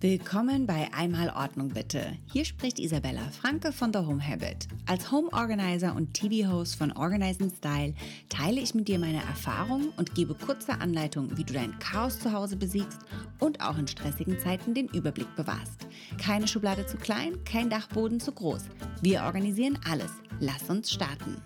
Willkommen 0.00 0.64
bei 0.64 0.88
Einmal 0.96 1.28
Ordnung 1.30 1.70
bitte. 1.70 2.16
Hier 2.32 2.44
spricht 2.44 2.78
Isabella 2.78 3.32
Franke 3.32 3.72
von 3.72 3.92
The 3.92 3.98
Home 3.98 4.24
Habit. 4.24 4.68
Als 4.86 5.10
Home 5.10 5.28
Organizer 5.32 5.96
und 5.96 6.14
TV-Host 6.14 6.76
von 6.76 6.92
Organize 6.92 7.50
Style 7.50 7.94
teile 8.28 8.60
ich 8.60 8.76
mit 8.76 8.86
dir 8.86 9.00
meine 9.00 9.18
Erfahrungen 9.18 9.88
und 9.96 10.14
gebe 10.14 10.36
kurze 10.36 10.80
Anleitungen, 10.80 11.36
wie 11.36 11.42
du 11.42 11.52
dein 11.52 11.76
Chaos 11.80 12.20
zu 12.20 12.32
Hause 12.32 12.54
besiegst 12.54 13.00
und 13.40 13.60
auch 13.60 13.76
in 13.76 13.88
stressigen 13.88 14.38
Zeiten 14.38 14.72
den 14.72 14.86
Überblick 14.86 15.34
bewahrst. 15.34 15.88
Keine 16.16 16.46
Schublade 16.46 16.86
zu 16.86 16.96
klein, 16.96 17.42
kein 17.44 17.68
Dachboden 17.68 18.20
zu 18.20 18.30
groß. 18.30 18.66
Wir 19.02 19.24
organisieren 19.24 19.80
alles. 19.84 20.12
Lass 20.38 20.70
uns 20.70 20.92
starten. 20.92 21.42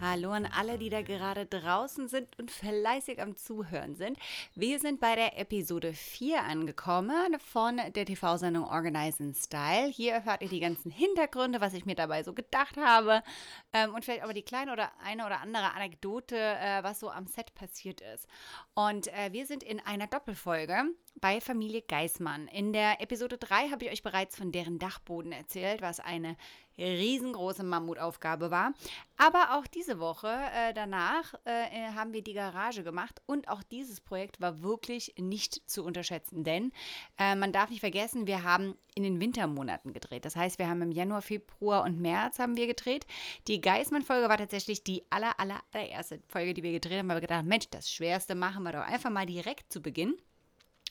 Hallo 0.00 0.30
an 0.30 0.46
alle, 0.46 0.78
die 0.78 0.90
da 0.90 1.02
gerade 1.02 1.44
draußen 1.44 2.06
sind 2.06 2.38
und 2.38 2.52
fleißig 2.52 3.20
am 3.20 3.36
Zuhören 3.36 3.96
sind. 3.96 4.16
Wir 4.54 4.78
sind 4.78 5.00
bei 5.00 5.16
der 5.16 5.36
Episode 5.40 5.92
4 5.92 6.44
angekommen 6.44 7.36
von 7.40 7.80
der 7.96 8.06
TV-Sendung 8.06 8.62
Organize 8.62 9.20
in 9.24 9.34
Style. 9.34 9.88
Hier 9.88 10.12
erfahrt 10.12 10.42
ihr 10.42 10.48
die 10.48 10.60
ganzen 10.60 10.92
Hintergründe, 10.92 11.60
was 11.60 11.74
ich 11.74 11.84
mir 11.84 11.96
dabei 11.96 12.22
so 12.22 12.32
gedacht 12.32 12.76
habe 12.76 13.24
ähm, 13.72 13.92
und 13.92 14.04
vielleicht 14.04 14.22
aber 14.22 14.34
die 14.34 14.42
kleine 14.42 14.72
oder 14.72 14.92
eine 15.02 15.26
oder 15.26 15.40
andere 15.40 15.74
Anekdote, 15.74 16.36
äh, 16.36 16.84
was 16.84 17.00
so 17.00 17.10
am 17.10 17.26
Set 17.26 17.56
passiert 17.56 18.00
ist. 18.00 18.28
Und 18.74 19.08
äh, 19.08 19.32
wir 19.32 19.46
sind 19.46 19.64
in 19.64 19.80
einer 19.80 20.06
Doppelfolge 20.06 20.84
bei 21.20 21.40
Familie 21.40 21.82
Geismann. 21.82 22.46
In 22.46 22.72
der 22.72 23.00
Episode 23.00 23.36
3 23.36 23.70
habe 23.70 23.86
ich 23.86 23.90
euch 23.90 24.02
bereits 24.04 24.36
von 24.36 24.52
deren 24.52 24.78
Dachboden 24.78 25.32
erzählt, 25.32 25.82
was 25.82 25.98
eine 25.98 26.36
riesengroße 26.78 27.64
Mammutaufgabe 27.64 28.50
war. 28.50 28.72
Aber 29.16 29.58
auch 29.58 29.66
diese 29.66 29.98
Woche 29.98 30.28
äh, 30.28 30.72
danach 30.72 31.34
äh, 31.44 31.90
haben 31.94 32.12
wir 32.12 32.22
die 32.22 32.34
Garage 32.34 32.84
gemacht 32.84 33.20
und 33.26 33.48
auch 33.48 33.62
dieses 33.64 34.00
Projekt 34.00 34.40
war 34.40 34.62
wirklich 34.62 35.14
nicht 35.18 35.68
zu 35.68 35.84
unterschätzen, 35.84 36.44
denn 36.44 36.72
äh, 37.18 37.34
man 37.34 37.52
darf 37.52 37.70
nicht 37.70 37.80
vergessen, 37.80 38.28
wir 38.28 38.44
haben 38.44 38.76
in 38.94 39.02
den 39.02 39.20
Wintermonaten 39.20 39.92
gedreht. 39.92 40.24
Das 40.24 40.36
heißt, 40.36 40.58
wir 40.58 40.68
haben 40.68 40.82
im 40.82 40.92
Januar, 40.92 41.22
Februar 41.22 41.82
und 41.84 42.00
März 42.00 42.38
haben 42.38 42.56
wir 42.56 42.66
gedreht. 42.66 43.06
Die 43.48 43.60
Geismann-Folge 43.60 44.28
war 44.28 44.38
tatsächlich 44.38 44.84
die 44.84 45.04
aller, 45.10 45.38
aller, 45.38 45.60
allererste 45.72 46.20
Folge, 46.28 46.54
die 46.54 46.62
wir 46.62 46.72
gedreht 46.72 46.98
haben, 46.98 47.08
weil 47.08 47.16
wir 47.16 47.22
gedacht 47.22 47.44
Mensch, 47.44 47.68
das 47.70 47.90
Schwerste 47.90 48.34
machen 48.34 48.62
wir 48.62 48.72
doch 48.72 48.86
einfach 48.86 49.10
mal 49.10 49.26
direkt 49.26 49.72
zu 49.72 49.82
Beginn. 49.82 50.16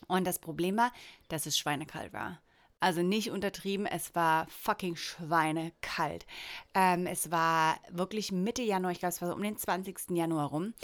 Und 0.08 0.28
das 0.28 0.40
Problem 0.40 0.78
war, 0.78 0.92
dass 1.28 1.46
es 1.46 1.58
schweinekalt 1.58 2.14
war. 2.14 2.40
Also 2.80 3.02
nicht 3.02 3.32
untertrieben, 3.32 3.88
es 3.88 4.14
war 4.14 4.46
fucking 4.50 4.96
schweinekalt. 4.96 6.28
Ähm, 6.76 7.08
es 7.08 7.32
war 7.32 7.80
wirklich 7.90 8.32
Mitte 8.32 8.62
Januar, 8.62 8.92
ich 8.92 9.00
glaube, 9.00 9.14
es 9.14 9.22
war 9.22 9.30
so 9.30 9.36
um 9.36 9.42
den 9.42 9.58
20. 9.58 10.12
Januar 10.12 10.50
rum. 10.50 10.76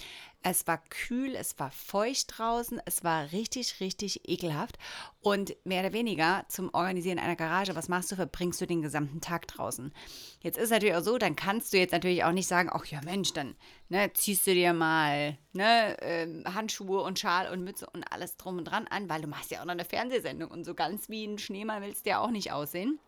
Es 0.45 0.67
war 0.67 0.83
kühl, 0.89 1.35
es 1.35 1.57
war 1.57 1.71
feucht 1.71 2.37
draußen, 2.37 2.81
es 2.85 3.03
war 3.03 3.31
richtig, 3.31 3.79
richtig 3.79 4.27
ekelhaft. 4.27 4.77
Und 5.21 5.55
mehr 5.65 5.79
oder 5.79 5.93
weniger 5.93 6.43
zum 6.49 6.69
Organisieren 6.73 7.17
einer 7.17 7.37
Garage, 7.37 7.75
was 7.75 7.87
machst 7.87 8.11
du, 8.11 8.17
verbringst 8.17 8.59
du 8.59 8.67
den 8.67 8.81
gesamten 8.81 9.21
Tag 9.21 9.47
draußen. 9.47 9.93
Jetzt 10.41 10.57
ist 10.57 10.65
es 10.65 10.69
natürlich 10.71 10.95
auch 10.95 11.03
so, 11.03 11.17
dann 11.17 11.37
kannst 11.37 11.71
du 11.71 11.77
jetzt 11.77 11.93
natürlich 11.93 12.25
auch 12.25 12.33
nicht 12.33 12.47
sagen, 12.47 12.69
ach 12.73 12.85
ja 12.85 12.99
Mensch, 13.05 13.31
dann 13.31 13.55
ne, 13.87 14.11
ziehst 14.13 14.45
du 14.45 14.53
dir 14.53 14.73
mal 14.73 15.37
ne, 15.53 15.97
äh, 16.01 16.43
Handschuhe 16.43 17.01
und 17.01 17.19
Schal 17.19 17.49
und 17.49 17.63
Mütze 17.63 17.87
und 17.93 18.03
alles 18.11 18.35
drum 18.35 18.57
und 18.57 18.65
dran 18.65 18.85
an, 18.87 19.07
weil 19.07 19.21
du 19.21 19.27
machst 19.27 19.49
ja 19.49 19.61
auch 19.61 19.65
noch 19.65 19.71
eine 19.71 19.85
Fernsehsendung 19.85 20.51
und 20.51 20.65
so 20.65 20.73
ganz 20.73 21.07
wie 21.07 21.25
ein 21.25 21.39
Schneemann 21.39 21.81
willst 21.81 22.05
du 22.05 22.09
ja 22.09 22.19
auch 22.19 22.31
nicht 22.31 22.51
aussehen. 22.51 22.99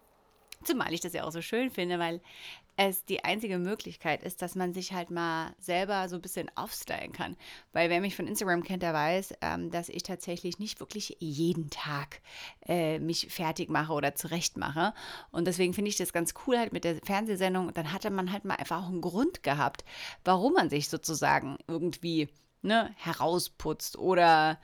Zumal 0.63 0.93
ich 0.93 1.01
das 1.01 1.13
ja 1.13 1.25
auch 1.25 1.31
so 1.31 1.41
schön 1.41 1.69
finde, 1.69 1.99
weil 1.99 2.21
es 2.77 3.05
die 3.05 3.23
einzige 3.23 3.57
Möglichkeit 3.57 4.23
ist, 4.23 4.41
dass 4.41 4.55
man 4.55 4.73
sich 4.73 4.93
halt 4.93 5.09
mal 5.09 5.53
selber 5.59 6.09
so 6.09 6.15
ein 6.15 6.21
bisschen 6.21 6.51
aufstylen 6.55 7.13
kann. 7.13 7.37
Weil 7.71 7.89
wer 7.89 8.01
mich 8.01 8.15
von 8.15 8.27
Instagram 8.27 8.63
kennt, 8.63 8.83
der 8.83 8.93
weiß, 8.93 9.35
ähm, 9.41 9.71
dass 9.71 9.87
ich 9.89 10.03
tatsächlich 10.03 10.59
nicht 10.59 10.79
wirklich 10.79 11.15
jeden 11.19 11.69
Tag 11.69 12.21
äh, 12.67 12.99
mich 12.99 13.27
fertig 13.31 13.69
mache 13.69 13.93
oder 13.93 14.15
zurecht 14.15 14.57
mache. 14.57 14.93
Und 15.31 15.45
deswegen 15.45 15.73
finde 15.73 15.89
ich 15.89 15.97
das 15.97 16.11
ganz 16.11 16.33
cool 16.45 16.57
halt 16.57 16.73
mit 16.73 16.83
der 16.83 16.97
Fernsehsendung. 17.03 17.73
Dann 17.73 17.93
hatte 17.93 18.09
man 18.09 18.31
halt 18.31 18.43
mal 18.43 18.55
einfach 18.55 18.83
auch 18.83 18.89
einen 18.89 19.01
Grund 19.01 19.43
gehabt, 19.43 19.85
warum 20.25 20.53
man 20.53 20.69
sich 20.69 20.89
sozusagen 20.89 21.57
irgendwie 21.67 22.27
ne, 22.61 22.93
herausputzt 22.97 23.97
oder 23.97 24.59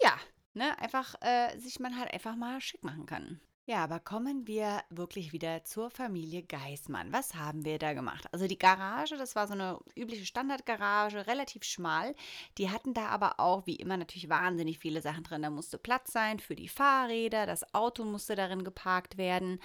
ja, 0.00 0.12
ne, 0.54 0.76
einfach 0.80 1.14
äh, 1.20 1.56
sich 1.58 1.78
man 1.78 1.96
halt 1.98 2.12
einfach 2.12 2.34
mal 2.34 2.60
schick 2.60 2.82
machen 2.82 3.06
kann. 3.06 3.40
Ja, 3.68 3.82
aber 3.82 3.98
kommen 3.98 4.46
wir 4.46 4.84
wirklich 4.90 5.32
wieder 5.32 5.64
zur 5.64 5.90
Familie 5.90 6.44
Geismann. 6.44 7.12
Was 7.12 7.34
haben 7.34 7.64
wir 7.64 7.80
da 7.80 7.94
gemacht? 7.94 8.28
Also 8.30 8.46
die 8.46 8.60
Garage, 8.60 9.16
das 9.16 9.34
war 9.34 9.48
so 9.48 9.54
eine 9.54 9.80
übliche 9.96 10.24
Standardgarage, 10.24 11.26
relativ 11.26 11.64
schmal. 11.64 12.14
Die 12.58 12.70
hatten 12.70 12.94
da 12.94 13.06
aber 13.06 13.40
auch, 13.40 13.66
wie 13.66 13.74
immer, 13.74 13.96
natürlich 13.96 14.28
wahnsinnig 14.28 14.78
viele 14.78 15.02
Sachen 15.02 15.24
drin. 15.24 15.42
Da 15.42 15.50
musste 15.50 15.78
Platz 15.78 16.12
sein 16.12 16.38
für 16.38 16.54
die 16.54 16.68
Fahrräder, 16.68 17.44
das 17.44 17.74
Auto 17.74 18.04
musste 18.04 18.36
darin 18.36 18.62
geparkt 18.62 19.18
werden. 19.18 19.58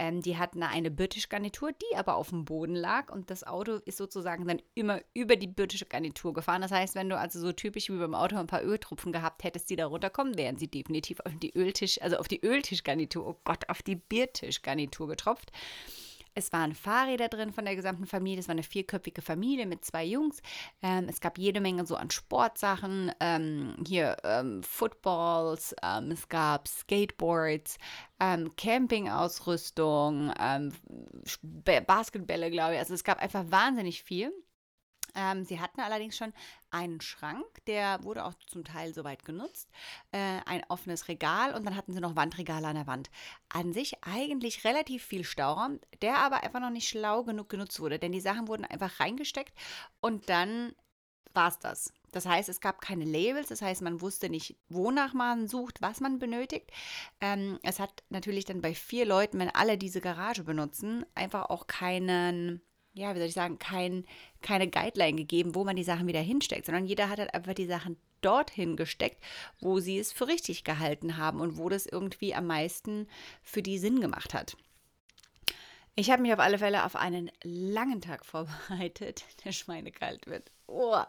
Ähm, 0.00 0.20
die 0.20 0.36
hatten 0.36 0.64
eine 0.64 0.90
Büttisch-Garnitur, 0.90 1.70
die 1.70 1.96
aber 1.96 2.16
auf 2.16 2.30
dem 2.30 2.46
Boden 2.46 2.74
lag 2.74 3.12
und 3.12 3.30
das 3.30 3.46
Auto 3.46 3.74
ist 3.84 3.98
sozusagen 3.98 4.48
dann 4.48 4.60
immer 4.74 5.00
über 5.14 5.36
die 5.36 5.46
Büttisch-Garnitur 5.46 6.34
gefahren. 6.34 6.62
Das 6.62 6.72
heißt, 6.72 6.96
wenn 6.96 7.08
du 7.08 7.16
also 7.16 7.38
so 7.38 7.52
typisch 7.52 7.88
wie 7.88 7.98
beim 7.98 8.16
Auto 8.16 8.36
ein 8.36 8.48
paar 8.48 8.64
Öltropfen 8.64 9.12
gehabt 9.12 9.44
hättest, 9.44 9.70
die 9.70 9.76
da 9.76 9.86
runterkommen, 9.86 10.36
wären 10.36 10.56
sie 10.56 10.66
definitiv 10.66 11.20
auf 11.20 11.32
die 11.40 11.56
Öltisch, 11.56 12.02
also 12.02 12.16
auf 12.16 12.26
die 12.26 12.44
Öltischgarnitur 12.44 13.43
Gott, 13.44 13.68
auf 13.68 13.82
die 13.82 13.96
Biertischgarnitur 13.96 15.08
getropft. 15.08 15.52
Es 16.36 16.52
waren 16.52 16.74
Fahrräder 16.74 17.28
drin 17.28 17.52
von 17.52 17.64
der 17.64 17.76
gesamten 17.76 18.06
Familie. 18.06 18.40
Es 18.40 18.48
war 18.48 18.54
eine 18.54 18.64
vierköpfige 18.64 19.22
Familie 19.22 19.66
mit 19.66 19.84
zwei 19.84 20.04
Jungs. 20.04 20.42
Ähm, 20.82 21.06
es 21.08 21.20
gab 21.20 21.38
jede 21.38 21.60
Menge 21.60 21.86
so 21.86 21.94
an 21.94 22.10
Sportsachen. 22.10 23.12
Ähm, 23.20 23.76
hier 23.86 24.16
ähm, 24.24 24.62
Footballs, 24.64 25.76
ähm, 25.82 26.10
es 26.10 26.28
gab 26.28 26.66
Skateboards, 26.66 27.78
ähm, 28.18 28.54
Campingausrüstung, 28.56 30.32
ähm, 30.40 30.72
Basketbälle, 31.86 32.50
glaube 32.50 32.74
ich. 32.74 32.78
Also 32.80 32.94
es 32.94 33.04
gab 33.04 33.20
einfach 33.22 33.44
wahnsinnig 33.50 34.02
viel. 34.02 34.32
Ähm, 35.14 35.44
sie 35.44 35.60
hatten 35.60 35.80
allerdings 35.80 36.16
schon 36.16 36.32
einen 36.70 37.00
Schrank, 37.00 37.44
der 37.66 38.02
wurde 38.02 38.24
auch 38.24 38.34
zum 38.46 38.64
Teil 38.64 38.92
soweit 38.94 39.24
genutzt, 39.24 39.70
äh, 40.12 40.40
ein 40.46 40.62
offenes 40.68 41.08
Regal 41.08 41.54
und 41.54 41.64
dann 41.64 41.76
hatten 41.76 41.92
sie 41.92 42.00
noch 42.00 42.16
Wandregale 42.16 42.66
an 42.66 42.76
der 42.76 42.86
Wand. 42.86 43.10
An 43.48 43.72
sich 43.72 44.02
eigentlich 44.04 44.64
relativ 44.64 45.04
viel 45.04 45.24
Stauraum, 45.24 45.80
der 46.02 46.18
aber 46.18 46.42
einfach 46.42 46.60
noch 46.60 46.70
nicht 46.70 46.88
schlau 46.88 47.22
genug 47.24 47.48
genutzt 47.48 47.80
wurde, 47.80 47.98
denn 47.98 48.12
die 48.12 48.20
Sachen 48.20 48.48
wurden 48.48 48.64
einfach 48.64 49.00
reingesteckt 49.00 49.52
und 50.00 50.28
dann 50.28 50.74
war 51.34 51.48
es 51.48 51.58
das. 51.58 51.92
Das 52.12 52.26
heißt, 52.26 52.48
es 52.48 52.60
gab 52.60 52.80
keine 52.80 53.04
Labels, 53.04 53.48
das 53.48 53.60
heißt, 53.60 53.82
man 53.82 54.00
wusste 54.00 54.30
nicht, 54.30 54.56
wonach 54.68 55.14
man 55.14 55.48
sucht, 55.48 55.82
was 55.82 56.00
man 56.00 56.20
benötigt. 56.20 56.70
Ähm, 57.20 57.58
es 57.62 57.80
hat 57.80 58.04
natürlich 58.08 58.44
dann 58.44 58.60
bei 58.60 58.74
vier 58.74 59.04
Leuten, 59.04 59.40
wenn 59.40 59.50
alle 59.50 59.76
diese 59.76 60.00
Garage 60.00 60.44
benutzen, 60.44 61.04
einfach 61.16 61.50
auch 61.50 61.66
keinen 61.66 62.62
ja, 62.94 63.14
wie 63.14 63.18
soll 63.18 63.28
ich 63.28 63.34
sagen, 63.34 63.58
kein, 63.58 64.06
keine 64.40 64.68
Guideline 64.68 65.16
gegeben, 65.16 65.54
wo 65.54 65.64
man 65.64 65.76
die 65.76 65.84
Sachen 65.84 66.06
wieder 66.06 66.20
hinsteckt, 66.20 66.66
sondern 66.66 66.86
jeder 66.86 67.10
hat 67.10 67.18
halt 67.18 67.34
einfach 67.34 67.54
die 67.54 67.66
Sachen 67.66 67.96
dorthin 68.20 68.76
gesteckt, 68.76 69.22
wo 69.60 69.80
sie 69.80 69.98
es 69.98 70.12
für 70.12 70.28
richtig 70.28 70.64
gehalten 70.64 71.16
haben 71.18 71.40
und 71.40 71.58
wo 71.58 71.68
das 71.68 71.86
irgendwie 71.86 72.34
am 72.34 72.46
meisten 72.46 73.08
für 73.42 73.62
die 73.62 73.78
Sinn 73.78 74.00
gemacht 74.00 74.32
hat. 74.32 74.56
Ich 75.96 76.10
habe 76.10 76.22
mich 76.22 76.32
auf 76.32 76.40
alle 76.40 76.58
Fälle 76.58 76.84
auf 76.84 76.96
einen 76.96 77.30
langen 77.42 78.00
Tag 78.00 78.24
vorbereitet, 78.26 79.24
der 79.44 79.52
schweinekalt 79.52 80.26
wird. 80.26 80.50
Oh. 80.66 81.02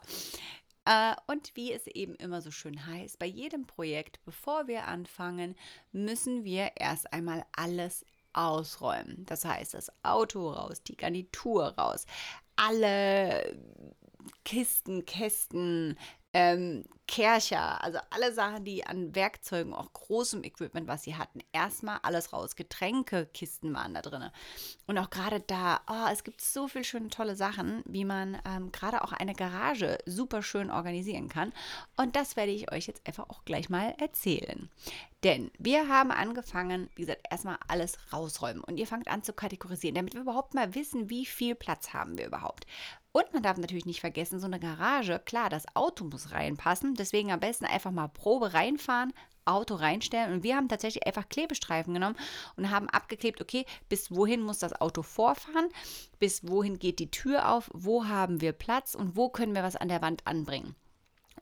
Und 1.26 1.56
wie 1.56 1.72
es 1.72 1.88
eben 1.88 2.14
immer 2.16 2.42
so 2.42 2.52
schön 2.52 2.86
heißt, 2.86 3.18
bei 3.18 3.26
jedem 3.26 3.66
Projekt, 3.66 4.20
bevor 4.24 4.68
wir 4.68 4.86
anfangen, 4.86 5.56
müssen 5.92 6.44
wir 6.44 6.74
erst 6.76 7.12
einmal 7.12 7.44
alles 7.54 8.06
ausräumen. 8.36 9.26
Das 9.26 9.46
heißt, 9.46 9.74
das 9.74 9.92
Auto 10.04 10.50
raus, 10.50 10.84
die 10.84 10.98
Garnitur 10.98 11.68
raus, 11.78 12.06
alle 12.56 13.58
Kisten, 14.44 15.06
Kästen, 15.06 15.98
ähm, 16.34 16.86
Kercher, 17.08 17.84
also 17.84 18.00
alle 18.10 18.34
Sachen, 18.34 18.64
die 18.66 18.86
an 18.86 19.14
Werkzeugen, 19.14 19.74
auch 19.74 19.94
großem 19.94 20.44
Equipment, 20.44 20.88
was 20.88 21.04
sie 21.04 21.16
hatten, 21.16 21.40
erstmal 21.52 22.00
alles 22.02 22.34
raus. 22.34 22.56
Getränkekisten 22.56 23.74
waren 23.74 23.94
da 23.94 24.02
drin. 24.02 24.30
Und 24.88 24.98
auch 24.98 25.12
gerade 25.12 25.40
da, 25.40 25.82
oh, 25.88 26.12
es 26.12 26.24
gibt 26.24 26.42
so 26.42 26.68
viele 26.68 26.84
schöne, 26.84 27.10
tolle 27.10 27.36
Sachen, 27.36 27.84
wie 27.86 28.06
man 28.06 28.42
ähm, 28.46 28.72
gerade 28.72 29.04
auch 29.04 29.12
eine 29.12 29.36
Garage 29.36 30.00
super 30.06 30.42
schön 30.42 30.72
organisieren 30.72 31.30
kann. 31.30 31.54
Und 31.96 32.16
das 32.16 32.36
werde 32.36 32.52
ich 32.52 32.72
euch 32.72 32.88
jetzt 32.88 33.06
einfach 33.08 33.30
auch 33.30 33.46
gleich 33.46 33.70
mal 33.70 33.94
erzählen. 34.00 34.70
Denn 35.24 35.52
wir 35.58 35.88
haben 35.88 36.12
angefangen, 36.12 36.90
wie 36.96 37.02
gesagt, 37.02 37.26
erstmal 37.32 37.58
alles 37.68 37.98
rausräumen. 38.14 38.64
Und 38.64 38.78
ihr 38.78 38.88
fangt 38.88 39.08
an 39.08 39.24
zu 39.24 39.34
kategorisieren, 39.34 39.96
damit 39.96 40.14
wir 40.14 40.22
überhaupt 40.22 40.54
mal 40.54 40.76
wissen, 40.76 41.10
wie 41.10 41.26
viel 41.26 41.56
Platz 41.56 41.94
haben 41.94 42.18
wir 42.18 42.28
überhaupt. 42.28 42.68
Und 43.16 43.32
man 43.34 43.44
darf 43.44 43.58
natürlich 43.58 43.86
nicht 43.86 44.02
vergessen, 44.02 44.42
so 44.42 44.46
eine 44.46 44.60
Garage, 44.60 45.20
klar, 45.20 45.50
das 45.50 45.74
Auto 45.74 46.04
muss 46.04 46.34
reinpassen. 46.34 46.95
Deswegen 46.96 47.32
am 47.32 47.40
besten 47.40 47.66
einfach 47.66 47.92
mal 47.92 48.08
Probe 48.08 48.54
reinfahren, 48.54 49.14
Auto 49.46 49.76
reinstellen. 49.76 50.34
Und 50.34 50.44
wir 50.44 50.56
haben 50.56 50.68
tatsächlich 50.68 51.06
einfach 51.06 51.30
Klebestreifen 51.30 51.94
genommen 51.94 52.18
und 52.58 52.72
haben 52.72 52.90
abgeklebt, 52.90 53.42
okay, 53.42 53.66
bis 53.90 54.12
wohin 54.12 54.42
muss 54.42 54.60
das 54.60 54.80
Auto 54.82 55.04
vorfahren, 55.04 55.70
bis 56.20 56.48
wohin 56.48 56.80
geht 56.80 57.00
die 57.00 57.12
Tür 57.12 57.52
auf, 57.52 57.70
wo 57.74 58.06
haben 58.06 58.42
wir 58.42 58.52
Platz 58.52 58.96
und 58.96 59.16
wo 59.16 59.30
können 59.30 59.56
wir 59.56 59.64
was 59.64 59.76
an 59.76 59.90
der 59.90 60.02
Wand 60.02 60.26
anbringen. 60.26 60.76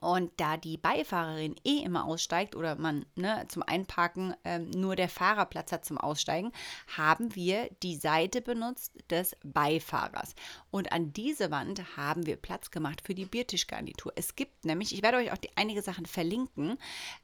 Und 0.03 0.33
da 0.35 0.57
die 0.57 0.75
Beifahrerin 0.75 1.55
eh 1.63 1.77
immer 1.77 2.03
aussteigt 2.03 2.57
oder 2.57 2.75
man 2.75 3.05
ne, 3.15 3.45
zum 3.47 3.63
Einparken 3.63 4.35
ähm, 4.43 4.69
nur 4.71 4.97
der 4.97 5.07
Fahrer 5.07 5.45
Platz 5.45 5.71
hat 5.71 5.85
zum 5.85 5.97
Aussteigen, 5.97 6.51
haben 6.97 7.35
wir 7.35 7.69
die 7.83 7.95
Seite 7.95 8.41
benutzt 8.41 8.91
des 9.09 9.37
Beifahrers. 9.45 10.35
Und 10.71 10.91
an 10.91 11.13
diese 11.13 11.51
Wand 11.51 11.95
haben 11.95 12.25
wir 12.25 12.35
Platz 12.35 12.69
gemacht 12.69 13.01
für 13.05 13.15
die 13.15 13.23
Biertischgarnitur. 13.23 14.11
Es 14.17 14.35
gibt 14.35 14.65
nämlich, 14.65 14.93
ich 14.93 15.03
werde 15.03 15.19
euch 15.19 15.31
auch 15.31 15.37
die, 15.37 15.55
einige 15.55 15.81
Sachen 15.81 16.05
verlinken. 16.05 16.77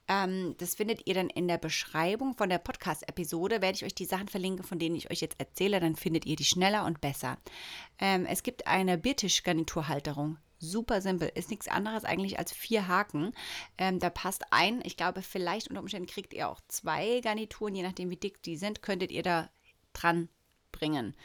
Ähm, 0.08 0.56
das 0.58 0.76
findet 0.76 1.06
ihr 1.06 1.16
dann 1.16 1.30
in 1.30 1.50
der 1.50 1.58
Beschreibung 1.58 2.34
von 2.34 2.48
der 2.48 2.60
Podcast-Episode. 2.60 3.62
Werde 3.62 3.76
ich 3.76 3.84
euch 3.84 3.96
die 3.96 4.06
Sachen 4.06 4.30
verlinken, 4.30 4.64
von 4.64 4.80
denen 4.80 4.96
ich 4.96 5.12
euch 5.12 5.20
jetzt 5.20 5.38
erzähle. 5.38 5.82
Dann 5.82 5.98
findet 5.98 6.26
ihr 6.26 6.38
die 6.38 6.46
schneller 6.46 6.86
und 6.86 7.02
besser. 7.02 7.40
Ähm, 8.00 8.26
es 8.26 8.42
gibt 8.42 8.68
eine 8.68 8.98
Biertischgarniturhalterung 8.98 10.38
super 10.60 11.02
simpel. 11.02 11.32
Ist 11.34 11.50
nichts 11.50 11.68
anderes 11.68 12.06
eigentlich 12.06 12.38
als 12.38 12.52
vier 12.52 12.88
Haken. 12.88 13.34
Ähm, 13.78 14.00
da 14.00 14.10
passt 14.10 14.44
ein. 14.52 14.82
Ich 14.84 14.98
glaube, 14.98 15.22
vielleicht 15.22 15.70
unter 15.70 15.82
Umständen 15.82 16.08
kriegt 16.08 16.34
ihr 16.34 16.50
auch 16.50 16.62
zwei 16.68 17.22
Garnituren, 17.22 17.76
je 17.76 17.84
nachdem 17.84 18.10
wie 18.10 18.18
dick 18.18 18.42
die 18.44 18.58
sind, 18.58 18.82
könntet 18.82 19.12
ihr 19.12 19.24
da 19.24 19.50
dran 19.94 20.30
bringen. 20.72 21.16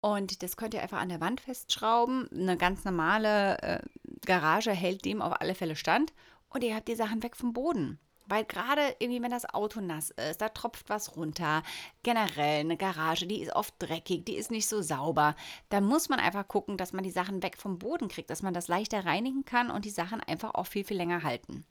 Und 0.00 0.42
das 0.42 0.56
könnt 0.56 0.74
ihr 0.74 0.82
einfach 0.82 1.00
an 1.00 1.08
der 1.08 1.20
Wand 1.20 1.40
festschrauben. 1.40 2.28
Eine 2.30 2.56
ganz 2.56 2.84
normale 2.84 3.60
äh, 3.62 3.80
Garage 4.24 4.70
hält 4.70 5.04
dem 5.04 5.22
auf 5.22 5.40
alle 5.40 5.54
Fälle 5.54 5.76
stand. 5.76 6.12
Und 6.50 6.62
ihr 6.64 6.74
habt 6.74 6.88
die 6.88 6.94
Sachen 6.94 7.22
weg 7.22 7.36
vom 7.36 7.52
Boden. 7.52 7.98
Weil 8.28 8.44
gerade 8.44 8.94
irgendwie, 8.98 9.22
wenn 9.22 9.30
das 9.30 9.52
Auto 9.54 9.80
nass 9.80 10.10
ist, 10.10 10.40
da 10.40 10.50
tropft 10.50 10.90
was 10.90 11.16
runter. 11.16 11.62
Generell 12.02 12.60
eine 12.60 12.76
Garage, 12.76 13.26
die 13.26 13.40
ist 13.42 13.56
oft 13.56 13.74
dreckig, 13.78 14.26
die 14.26 14.36
ist 14.36 14.50
nicht 14.50 14.68
so 14.68 14.82
sauber. 14.82 15.34
Da 15.70 15.80
muss 15.80 16.08
man 16.08 16.20
einfach 16.20 16.46
gucken, 16.46 16.76
dass 16.76 16.92
man 16.92 17.04
die 17.04 17.10
Sachen 17.10 17.42
weg 17.42 17.56
vom 17.56 17.78
Boden 17.78 18.08
kriegt, 18.08 18.30
dass 18.30 18.42
man 18.42 18.54
das 18.54 18.68
leichter 18.68 19.04
reinigen 19.06 19.44
kann 19.44 19.70
und 19.70 19.84
die 19.84 19.90
Sachen 19.90 20.20
einfach 20.20 20.54
auch 20.54 20.66
viel, 20.66 20.84
viel 20.84 20.98
länger 20.98 21.22
halten. 21.22 21.64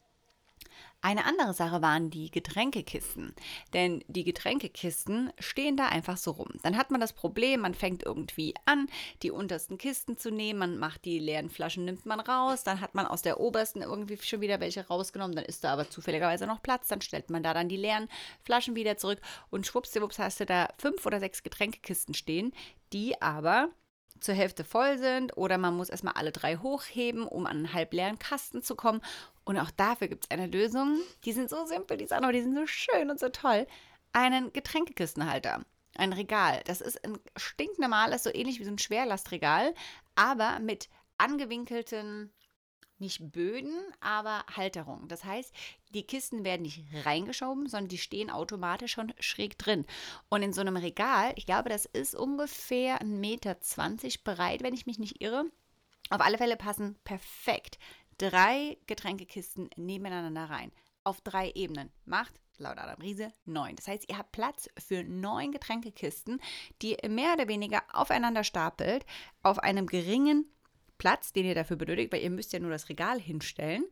Eine 1.01 1.25
andere 1.25 1.53
Sache 1.53 1.81
waren 1.81 2.09
die 2.09 2.31
Getränkekisten. 2.31 3.33
Denn 3.73 4.03
die 4.07 4.23
Getränkekisten 4.23 5.31
stehen 5.39 5.77
da 5.77 5.87
einfach 5.87 6.17
so 6.17 6.31
rum. 6.31 6.49
Dann 6.63 6.75
hat 6.75 6.89
man 6.89 6.99
das 6.99 7.13
Problem, 7.13 7.61
man 7.61 7.75
fängt 7.75 8.03
irgendwie 8.03 8.55
an, 8.65 8.87
die 9.21 9.31
untersten 9.31 9.77
Kisten 9.77 10.17
zu 10.17 10.31
nehmen. 10.31 10.59
Man 10.59 10.77
macht 10.79 11.05
die 11.05 11.19
leeren 11.19 11.49
Flaschen, 11.49 11.85
nimmt 11.85 12.05
man 12.05 12.19
raus. 12.19 12.63
Dann 12.63 12.81
hat 12.81 12.95
man 12.95 13.05
aus 13.05 13.21
der 13.21 13.39
obersten 13.39 13.83
irgendwie 13.83 14.17
schon 14.17 14.41
wieder 14.41 14.59
welche 14.59 14.87
rausgenommen. 14.87 15.35
Dann 15.35 15.45
ist 15.45 15.63
da 15.63 15.73
aber 15.73 15.89
zufälligerweise 15.89 16.47
noch 16.47 16.63
Platz. 16.63 16.87
Dann 16.87 17.01
stellt 17.01 17.29
man 17.29 17.43
da 17.43 17.53
dann 17.53 17.69
die 17.69 17.77
leeren 17.77 18.09
Flaschen 18.43 18.75
wieder 18.75 18.97
zurück. 18.97 19.21
Und 19.49 19.67
schwuppsdiwupps 19.67 20.19
hast 20.19 20.39
du 20.39 20.45
da 20.45 20.67
fünf 20.77 21.05
oder 21.05 21.19
sechs 21.19 21.43
Getränkekisten 21.43 22.15
stehen, 22.15 22.53
die 22.91 23.21
aber 23.21 23.69
zur 24.19 24.35
Hälfte 24.35 24.63
voll 24.63 24.97
sind 24.97 25.35
oder 25.37 25.57
man 25.57 25.75
muss 25.75 25.89
erstmal 25.89 26.13
alle 26.13 26.31
drei 26.31 26.57
hochheben, 26.57 27.27
um 27.27 27.45
an 27.45 27.57
einen 27.57 27.73
halb 27.73 27.93
leeren 27.93 28.19
Kasten 28.19 28.61
zu 28.61 28.75
kommen. 28.75 29.01
Und 29.43 29.57
auch 29.57 29.71
dafür 29.71 30.07
gibt 30.07 30.25
es 30.25 30.31
eine 30.31 30.47
Lösung. 30.47 30.99
Die 31.25 31.31
sind 31.31 31.49
so 31.49 31.65
simpel, 31.65 31.97
die 31.97 32.07
Sachen, 32.07 32.23
aber 32.23 32.33
die 32.33 32.41
sind 32.41 32.55
so 32.55 32.65
schön 32.65 33.09
und 33.09 33.19
so 33.19 33.29
toll. 33.29 33.67
Einen 34.13 34.51
Getränkekistenhalter. 34.53 35.65
Ein 35.95 36.13
Regal. 36.13 36.61
Das 36.65 36.81
ist 36.81 37.03
ein 37.03 37.17
stinknormales, 37.35 38.23
so 38.23 38.29
ähnlich 38.33 38.59
wie 38.59 38.65
so 38.65 38.71
ein 38.71 38.77
Schwerlastregal, 38.77 39.73
aber 40.15 40.59
mit 40.59 40.89
angewinkelten 41.17 42.31
nicht 42.99 43.31
Böden, 43.31 43.75
aber 43.99 44.43
Halterung. 44.55 45.07
Das 45.07 45.23
heißt, 45.23 45.53
die 45.93 46.03
Kisten 46.03 46.43
werden 46.43 46.63
nicht 46.63 46.83
reingeschoben, 47.05 47.67
sondern 47.67 47.89
die 47.89 47.97
stehen 47.97 48.29
automatisch 48.29 48.93
schon 48.93 49.13
schräg 49.19 49.57
drin. 49.57 49.85
Und 50.29 50.41
in 50.41 50.53
so 50.53 50.61
einem 50.61 50.77
Regal, 50.77 51.33
ich 51.35 51.45
glaube, 51.45 51.69
das 51.69 51.85
ist 51.85 52.15
ungefähr 52.15 53.01
1,20 53.01 53.05
Meter 53.05 53.55
breit, 54.23 54.63
wenn 54.63 54.73
ich 54.73 54.85
mich 54.85 54.99
nicht 54.99 55.21
irre. 55.21 55.45
Auf 56.09 56.21
alle 56.21 56.37
Fälle 56.37 56.57
passen 56.57 56.97
perfekt 57.03 57.77
drei 58.17 58.77
Getränkekisten 58.87 59.69
nebeneinander 59.75 60.49
rein. 60.49 60.71
Auf 61.03 61.21
drei 61.21 61.51
Ebenen. 61.51 61.91
Macht, 62.05 62.33
laut 62.57 62.77
Adam 62.77 62.99
Riese, 63.01 63.31
neun. 63.45 63.75
Das 63.75 63.87
heißt, 63.87 64.09
ihr 64.09 64.17
habt 64.17 64.31
Platz 64.31 64.69
für 64.77 65.03
neun 65.03 65.51
Getränkekisten, 65.51 66.41
die 66.81 66.97
ihr 67.01 67.09
mehr 67.09 67.33
oder 67.33 67.47
weniger 67.47 67.83
aufeinander 67.93 68.43
stapelt, 68.43 69.05
auf 69.43 69.59
einem 69.59 69.87
geringen 69.87 70.49
Platz, 70.97 71.31
den 71.31 71.45
ihr 71.45 71.55
dafür 71.55 71.75
benötigt, 71.75 72.11
weil 72.11 72.23
ihr 72.23 72.29
müsst 72.29 72.53
ja 72.53 72.59
nur 72.59 72.71
das 72.71 72.89
Regal 72.89 73.19
hinstellen. 73.19 73.85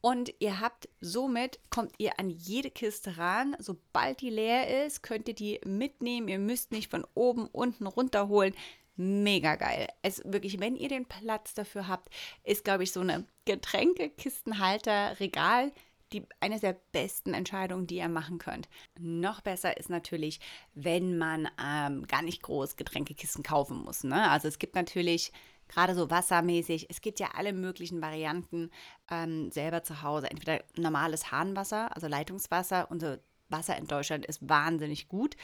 Und 0.00 0.32
ihr 0.38 0.60
habt 0.60 0.88
somit, 1.00 1.60
kommt 1.68 1.92
ihr 1.98 2.18
an 2.18 2.30
jede 2.30 2.70
Kiste 2.70 3.18
ran. 3.18 3.54
Sobald 3.58 4.20
die 4.20 4.30
leer 4.30 4.86
ist, 4.86 5.02
könnt 5.02 5.28
ihr 5.28 5.34
die 5.34 5.60
mitnehmen. 5.64 6.28
Ihr 6.28 6.38
müsst 6.38 6.72
nicht 6.72 6.90
von 6.90 7.06
oben, 7.14 7.46
unten 7.46 7.86
runterholen. 7.86 8.54
Mega 8.96 9.56
geil. 9.56 9.88
Es 10.02 10.22
wirklich, 10.24 10.60
wenn 10.60 10.76
ihr 10.76 10.88
den 10.88 11.06
Platz 11.06 11.54
dafür 11.54 11.88
habt, 11.88 12.08
ist, 12.44 12.64
glaube 12.64 12.84
ich, 12.84 12.92
so 12.92 13.00
eine 13.00 13.26
Getränkekistenhalter, 13.44 15.18
Regal 15.20 15.72
die, 16.12 16.26
eine 16.40 16.58
der 16.58 16.76
besten 16.92 17.34
Entscheidungen, 17.34 17.86
die 17.86 17.96
ihr 17.96 18.08
machen 18.08 18.38
könnt. 18.38 18.68
Noch 18.98 19.40
besser 19.40 19.76
ist 19.76 19.90
natürlich, 19.90 20.40
wenn 20.74 21.18
man 21.18 21.48
ähm, 21.62 22.06
gar 22.06 22.22
nicht 22.22 22.42
groß 22.42 22.76
Getränkekisten 22.76 23.42
kaufen 23.42 23.78
muss. 23.78 24.04
Ne? 24.04 24.30
Also 24.30 24.48
es 24.48 24.58
gibt 24.58 24.74
natürlich 24.74 25.32
gerade 25.68 25.94
so 25.94 26.10
wassermäßig. 26.10 26.86
Es 26.90 27.00
gibt 27.00 27.20
ja 27.20 27.28
alle 27.34 27.52
möglichen 27.52 28.02
Varianten 28.02 28.70
ähm, 29.10 29.50
selber 29.50 29.82
zu 29.82 30.02
Hause. 30.02 30.30
Entweder 30.30 30.62
normales 30.76 31.30
Hahnwasser, 31.30 31.94
also 31.94 32.08
Leitungswasser. 32.08 32.90
Unser 32.90 33.20
Wasser 33.48 33.76
in 33.76 33.86
Deutschland 33.86 34.26
ist 34.26 34.48
wahnsinnig 34.48 35.08
gut. 35.08 35.36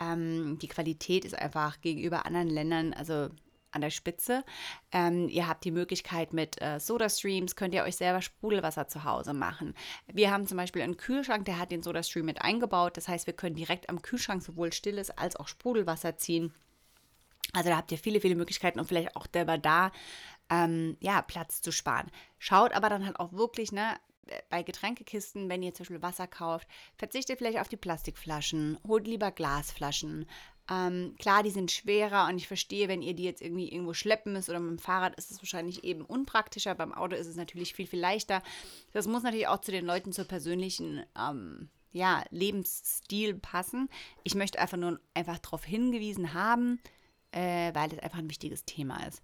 Ähm, 0.00 0.58
die 0.60 0.68
Qualität 0.68 1.24
ist 1.24 1.36
einfach 1.38 1.80
gegenüber 1.80 2.26
anderen 2.26 2.48
Ländern, 2.48 2.92
also 2.92 3.28
an 3.74 3.80
der 3.80 3.90
Spitze. 3.90 4.44
Ähm, 4.92 5.28
ihr 5.28 5.48
habt 5.48 5.64
die 5.64 5.70
Möglichkeit 5.70 6.32
mit 6.32 6.60
äh, 6.60 6.78
Soda-Streams, 6.80 7.56
könnt 7.56 7.74
ihr 7.74 7.84
euch 7.84 7.96
selber 7.96 8.22
Sprudelwasser 8.22 8.88
zu 8.88 9.04
Hause 9.04 9.34
machen. 9.34 9.74
Wir 10.12 10.30
haben 10.30 10.46
zum 10.46 10.56
Beispiel 10.56 10.82
einen 10.82 10.96
Kühlschrank, 10.96 11.44
der 11.44 11.58
hat 11.58 11.70
den 11.70 11.82
Soda-Stream 11.82 12.26
mit 12.26 12.42
eingebaut. 12.42 12.96
Das 12.96 13.08
heißt, 13.08 13.26
wir 13.26 13.34
können 13.34 13.56
direkt 13.56 13.88
am 13.88 14.02
Kühlschrank 14.02 14.42
sowohl 14.42 14.72
stilles 14.72 15.10
als 15.10 15.36
auch 15.36 15.48
Sprudelwasser 15.48 16.16
ziehen. 16.16 16.52
Also 17.52 17.70
da 17.70 17.76
habt 17.76 17.92
ihr 17.92 17.98
viele, 17.98 18.20
viele 18.20 18.34
Möglichkeiten, 18.34 18.80
um 18.80 18.86
vielleicht 18.86 19.16
auch 19.16 19.26
selber 19.32 19.58
da 19.58 19.92
ähm, 20.50 20.96
ja, 21.00 21.22
Platz 21.22 21.62
zu 21.62 21.72
sparen. 21.72 22.10
Schaut 22.38 22.72
aber 22.72 22.88
dann 22.88 23.04
halt 23.04 23.18
auch 23.20 23.32
wirklich, 23.32 23.72
ne, 23.72 23.96
bei 24.48 24.62
Getränkekisten, 24.62 25.48
wenn 25.48 25.62
ihr 25.62 25.74
zum 25.74 25.84
Beispiel 25.84 26.02
Wasser 26.02 26.26
kauft, 26.26 26.68
verzichtet 26.96 27.38
vielleicht 27.38 27.58
auf 27.58 27.68
die 27.68 27.76
Plastikflaschen, 27.76 28.78
holt 28.86 29.06
lieber 29.06 29.30
Glasflaschen. 29.30 30.26
Ähm, 30.70 31.14
klar, 31.18 31.42
die 31.42 31.50
sind 31.50 31.70
schwerer 31.70 32.26
und 32.28 32.36
ich 32.38 32.48
verstehe, 32.48 32.88
wenn 32.88 33.02
ihr 33.02 33.14
die 33.14 33.24
jetzt 33.24 33.42
irgendwie 33.42 33.70
irgendwo 33.70 33.92
schleppen 33.92 34.32
müsst 34.32 34.48
oder 34.48 34.60
mit 34.60 34.70
dem 34.70 34.82
Fahrrad 34.82 35.14
ist 35.16 35.30
es 35.30 35.42
wahrscheinlich 35.42 35.84
eben 35.84 36.02
unpraktischer. 36.02 36.74
Beim 36.74 36.94
Auto 36.94 37.16
ist 37.16 37.26
es 37.26 37.36
natürlich 37.36 37.74
viel, 37.74 37.86
viel 37.86 38.00
leichter. 38.00 38.42
Das 38.92 39.06
muss 39.06 39.22
natürlich 39.22 39.48
auch 39.48 39.60
zu 39.60 39.72
den 39.72 39.84
Leuten 39.84 40.12
zur 40.12 40.24
persönlichen 40.24 41.04
ähm, 41.18 41.68
ja, 41.92 42.24
Lebensstil 42.30 43.34
passen. 43.34 43.90
Ich 44.22 44.34
möchte 44.34 44.58
einfach 44.58 44.78
nur 44.78 45.00
einfach 45.12 45.38
darauf 45.38 45.64
hingewiesen 45.64 46.32
haben, 46.32 46.80
äh, 47.30 47.74
weil 47.74 47.92
es 47.92 47.98
einfach 47.98 48.18
ein 48.18 48.30
wichtiges 48.30 48.64
Thema 48.64 49.06
ist. 49.06 49.22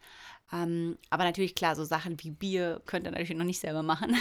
Ähm, 0.52 0.98
aber 1.08 1.24
natürlich, 1.24 1.54
klar, 1.54 1.74
so 1.74 1.84
Sachen 1.84 2.22
wie 2.22 2.30
Bier 2.30 2.82
könnt 2.84 3.06
ihr 3.06 3.12
natürlich 3.12 3.36
noch 3.36 3.44
nicht 3.44 3.60
selber 3.60 3.82
machen. 3.82 4.14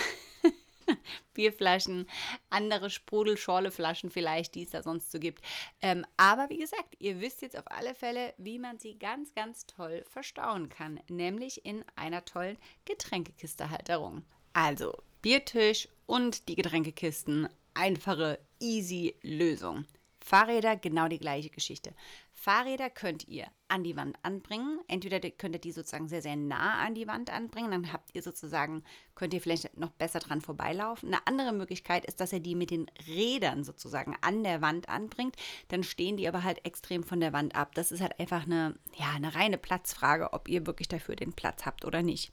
Bierflaschen, 1.34 2.08
andere 2.50 2.90
Sprudel-Schorle-Flaschen 2.90 4.10
vielleicht, 4.10 4.56
die 4.56 4.64
es 4.64 4.72
da 4.72 4.84
sonst 4.84 5.12
so 5.12 5.20
gibt. 5.20 5.44
Ähm, 5.82 6.06
aber 6.18 6.50
wie 6.50 6.58
gesagt, 6.58 6.96
ihr 7.00 7.22
wisst 7.22 7.42
jetzt 7.42 7.58
auf 7.58 7.70
alle 7.72 7.96
Fälle, 7.96 8.34
wie 8.38 8.60
man 8.60 8.80
sie 8.80 8.98
ganz, 8.98 9.34
ganz 9.34 9.66
toll 9.66 10.04
verstauen 10.10 10.70
kann, 10.70 11.00
nämlich 11.10 11.66
in 11.66 11.84
einer 11.96 12.26
tollen 12.26 12.58
Getränkekistehalterung. 12.86 14.24
Also 14.54 14.94
Biertisch 15.22 15.90
und 16.06 16.48
die 16.48 16.56
Getränkekisten, 16.56 17.50
einfache, 17.74 18.40
easy 18.62 19.16
Lösung. 19.22 19.86
Fahrräder 20.22 20.78
genau 20.78 21.10
die 21.10 21.20
gleiche 21.20 21.50
Geschichte. 21.50 21.94
Fahrräder 22.40 22.90
könnt 22.90 23.28
ihr 23.28 23.48
an 23.68 23.84
die 23.84 23.98
Wand 23.98 24.18
anbringen. 24.24 24.80
Entweder 24.88 25.20
könnt 25.30 25.56
ihr 25.56 25.60
die 25.60 25.74
sozusagen 25.74 26.08
sehr, 26.08 26.22
sehr 26.22 26.38
nah 26.38 26.80
an 26.80 26.96
die 26.96 27.06
Wand 27.06 27.30
anbringen, 27.32 27.72
dann 27.72 27.92
habt 27.92 28.16
ihr 28.16 28.24
sozusagen, 28.24 28.82
könnt 29.14 29.34
ihr 29.34 29.42
vielleicht 29.42 29.78
noch 29.78 29.92
besser 29.92 30.20
dran 30.20 30.40
vorbeilaufen. 30.40 31.14
Eine 31.14 31.28
andere 31.28 31.52
Möglichkeit 31.52 32.06
ist, 32.06 32.22
dass 32.22 32.32
ihr 32.32 32.40
die 32.40 32.56
mit 32.56 32.72
den 32.72 32.90
Rädern 33.08 33.66
sozusagen 33.66 34.16
an 34.22 34.46
der 34.46 34.62
Wand 34.62 34.88
anbringt. 34.88 35.36
Dann 35.68 35.84
stehen 35.84 36.16
die 36.16 36.30
aber 36.30 36.46
halt 36.46 36.66
extrem 36.66 37.04
von 37.04 37.20
der 37.20 37.34
Wand 37.34 37.56
ab. 37.56 37.76
Das 37.76 37.92
ist 37.92 38.00
halt 38.00 38.18
einfach 38.22 38.46
eine, 38.46 38.80
ja, 38.96 39.12
eine 39.14 39.36
reine 39.36 39.58
Platzfrage, 39.58 40.32
ob 40.32 40.48
ihr 40.48 40.66
wirklich 40.66 40.88
dafür 40.88 41.18
den 41.18 41.34
Platz 41.34 41.66
habt 41.66 41.84
oder 41.84 42.04
nicht. 42.04 42.32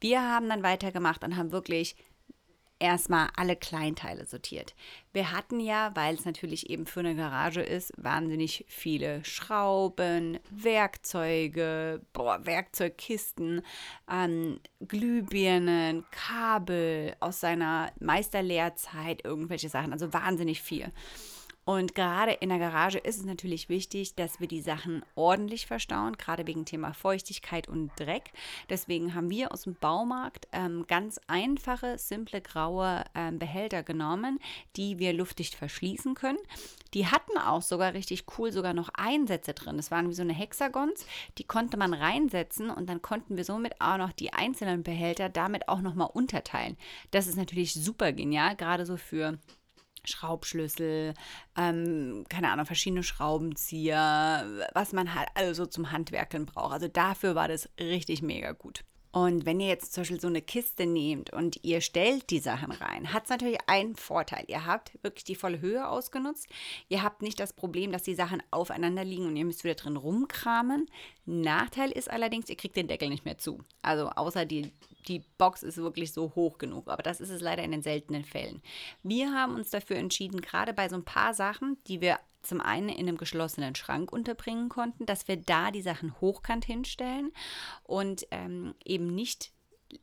Wir 0.00 0.20
haben 0.20 0.48
dann 0.48 0.64
weitergemacht 0.64 1.22
und 1.22 1.36
haben 1.36 1.52
wirklich 1.52 1.94
erstmal 2.80 3.28
alle 3.36 3.54
Kleinteile 3.54 4.26
sortiert. 4.26 4.74
Wir 5.12 5.30
hatten 5.32 5.60
ja, 5.60 5.92
weil 5.94 6.14
es 6.14 6.24
natürlich 6.24 6.70
eben 6.70 6.86
für 6.86 7.00
eine 7.00 7.14
Garage 7.14 7.60
ist, 7.60 7.92
wahnsinnig 7.96 8.64
viele 8.68 9.24
Schrauben, 9.24 10.38
Werkzeuge, 10.50 12.00
boah, 12.12 12.44
Werkzeugkisten, 12.44 13.62
ähm, 14.10 14.60
Glühbirnen, 14.80 16.04
Kabel 16.10 17.14
aus 17.20 17.40
seiner 17.40 17.92
Meisterlehrzeit, 18.00 19.24
irgendwelche 19.24 19.68
Sachen, 19.68 19.92
also 19.92 20.12
wahnsinnig 20.12 20.62
viel. 20.62 20.90
Und 21.64 21.94
gerade 21.94 22.32
in 22.32 22.48
der 22.48 22.58
Garage 22.58 22.98
ist 22.98 23.18
es 23.18 23.24
natürlich 23.24 23.68
wichtig, 23.68 24.14
dass 24.14 24.40
wir 24.40 24.48
die 24.48 24.62
Sachen 24.62 25.04
ordentlich 25.14 25.66
verstauen, 25.66 26.16
gerade 26.16 26.46
wegen 26.46 26.64
Thema 26.64 26.94
Feuchtigkeit 26.94 27.68
und 27.68 27.92
Dreck. 27.96 28.32
Deswegen 28.68 29.14
haben 29.14 29.30
wir 29.30 29.52
aus 29.52 29.62
dem 29.62 29.74
Baumarkt 29.74 30.48
ähm, 30.52 30.86
ganz 30.88 31.20
einfache, 31.26 31.98
simple 31.98 32.40
graue 32.40 33.04
ähm, 33.14 33.38
Behälter 33.38 33.82
genommen, 33.82 34.40
die 34.76 34.98
wir 34.98 35.12
luftdicht 35.12 35.54
verschließen 35.54 36.14
können. 36.14 36.38
Die 36.94 37.06
hatten 37.06 37.38
auch 37.38 37.62
sogar 37.62 37.94
richtig 37.94 38.24
cool 38.36 38.50
sogar 38.52 38.74
noch 38.74 38.88
Einsätze 38.94 39.54
drin. 39.54 39.76
Das 39.76 39.90
waren 39.90 40.08
wie 40.08 40.14
so 40.14 40.22
eine 40.22 40.32
Hexagons, 40.32 41.06
die 41.38 41.44
konnte 41.44 41.76
man 41.76 41.94
reinsetzen 41.94 42.70
und 42.70 42.88
dann 42.88 43.02
konnten 43.02 43.36
wir 43.36 43.44
somit 43.44 43.80
auch 43.80 43.98
noch 43.98 44.12
die 44.12 44.32
einzelnen 44.32 44.82
Behälter 44.82 45.28
damit 45.28 45.68
auch 45.68 45.82
nochmal 45.82 46.10
unterteilen. 46.12 46.76
Das 47.10 47.26
ist 47.26 47.36
natürlich 47.36 47.74
super 47.74 48.12
genial, 48.12 48.56
gerade 48.56 48.86
so 48.86 48.96
für 48.96 49.38
Schraubschlüssel, 50.04 51.14
ähm, 51.56 52.24
keine 52.28 52.50
Ahnung, 52.50 52.66
verschiedene 52.66 53.02
Schraubenzieher, 53.02 54.68
was 54.74 54.92
man 54.92 55.14
halt 55.14 55.28
also 55.34 55.66
zum 55.66 55.92
Handwerkeln 55.92 56.46
braucht. 56.46 56.72
Also 56.72 56.88
dafür 56.88 57.34
war 57.34 57.48
das 57.48 57.68
richtig 57.78 58.22
mega 58.22 58.52
gut. 58.52 58.84
Und 59.12 59.44
wenn 59.44 59.58
ihr 59.58 59.66
jetzt 59.66 59.92
zum 59.92 60.02
Beispiel 60.02 60.20
so 60.20 60.28
eine 60.28 60.40
Kiste 60.40 60.86
nehmt 60.86 61.32
und 61.32 61.64
ihr 61.64 61.80
stellt 61.80 62.30
die 62.30 62.38
Sachen 62.38 62.70
rein, 62.70 63.12
hat 63.12 63.24
es 63.24 63.30
natürlich 63.30 63.58
einen 63.66 63.96
Vorteil. 63.96 64.44
Ihr 64.46 64.66
habt 64.66 64.92
wirklich 65.02 65.24
die 65.24 65.34
volle 65.34 65.60
Höhe 65.60 65.88
ausgenutzt. 65.88 66.46
Ihr 66.88 67.02
habt 67.02 67.20
nicht 67.20 67.40
das 67.40 67.52
Problem, 67.52 67.90
dass 67.90 68.04
die 68.04 68.14
Sachen 68.14 68.40
aufeinander 68.52 69.02
liegen 69.02 69.26
und 69.26 69.36
ihr 69.36 69.44
müsst 69.44 69.64
wieder 69.64 69.74
drin 69.74 69.96
rumkramen. 69.96 70.86
Nachteil 71.26 71.90
ist 71.90 72.08
allerdings, 72.08 72.48
ihr 72.48 72.56
kriegt 72.56 72.76
den 72.76 72.86
Deckel 72.86 73.08
nicht 73.08 73.24
mehr 73.24 73.38
zu. 73.38 73.58
Also 73.82 74.10
außer 74.10 74.44
die, 74.44 74.70
die 75.08 75.24
Box 75.38 75.62
ist 75.62 75.78
wirklich 75.78 76.12
so 76.12 76.34
hoch 76.34 76.58
genug. 76.58 76.88
Aber 76.88 77.02
das 77.02 77.20
ist 77.20 77.30
es 77.30 77.40
leider 77.40 77.62
in 77.62 77.72
den 77.72 77.82
seltenen 77.82 78.24
Fällen. 78.24 78.62
Wir 79.02 79.32
haben 79.32 79.54
uns 79.54 79.70
dafür 79.70 79.96
entschieden, 79.96 80.40
gerade 80.40 80.72
bei 80.72 80.88
so 80.88 80.96
ein 80.96 81.04
paar 81.04 81.34
Sachen, 81.34 81.78
die 81.86 82.00
wir 82.00 82.18
zum 82.42 82.60
einen 82.60 82.88
in 82.88 83.06
einem 83.06 83.18
geschlossenen 83.18 83.74
Schrank 83.74 84.12
unterbringen 84.12 84.68
konnten, 84.68 85.06
dass 85.06 85.28
wir 85.28 85.36
da 85.36 85.70
die 85.70 85.82
Sachen 85.82 86.18
hochkant 86.20 86.64
hinstellen 86.64 87.32
und 87.84 88.26
ähm, 88.30 88.74
eben 88.84 89.14
nicht 89.14 89.52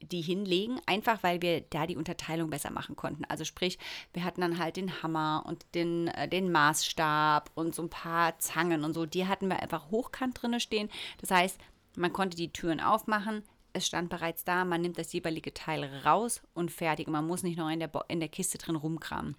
die 0.01 0.22
hinlegen, 0.22 0.82
einfach 0.86 1.24
weil 1.24 1.42
wir 1.42 1.62
da 1.62 1.88
die 1.88 1.96
Unterteilung 1.96 2.50
besser 2.50 2.72
machen 2.72 2.96
konnten. 2.96 3.25
Also 3.25 3.46
sprich, 3.46 3.80
wir 4.13 4.24
hatten 4.24 4.42
dann 4.42 4.60
halt 4.60 4.75
den 4.75 5.01
Hammer 5.01 5.44
und 5.46 5.66
den, 5.75 6.10
äh, 6.10 6.27
den 6.27 6.51
Maßstab 6.51 7.51
und 7.56 7.74
so 7.74 7.84
ein 7.84 7.89
paar 7.89 8.38
Zangen 8.39 8.84
und 8.84 8.94
so. 8.94 9.06
Die 9.06 9.27
hatten 9.27 9.48
wir 9.48 9.62
einfach 9.62 9.89
hochkant 9.89 10.42
drinne 10.42 10.60
stehen. 10.60 10.89
Das 11.22 11.32
heißt, 11.32 11.58
man 11.96 12.13
konnte 12.13 12.38
die 12.38 12.51
Türen 12.51 12.80
aufmachen, 12.80 13.44
es 13.78 13.88
stand 13.88 14.10
bereits 14.10 14.44
da, 14.44 14.66
man 14.66 14.82
nimmt 14.82 14.98
das 14.98 15.14
jeweilige 15.14 15.54
Teil 15.54 15.86
raus 16.06 16.42
und 16.54 16.72
fertig. 16.72 17.08
man 17.08 17.26
muss 17.26 17.44
nicht 17.44 17.58
noch 17.58 17.70
in 17.70 17.80
der, 17.80 17.92
in 18.10 18.20
der 18.20 18.30
Kiste 18.30 18.58
drin 18.58 18.76
rumkramen. 18.76 19.36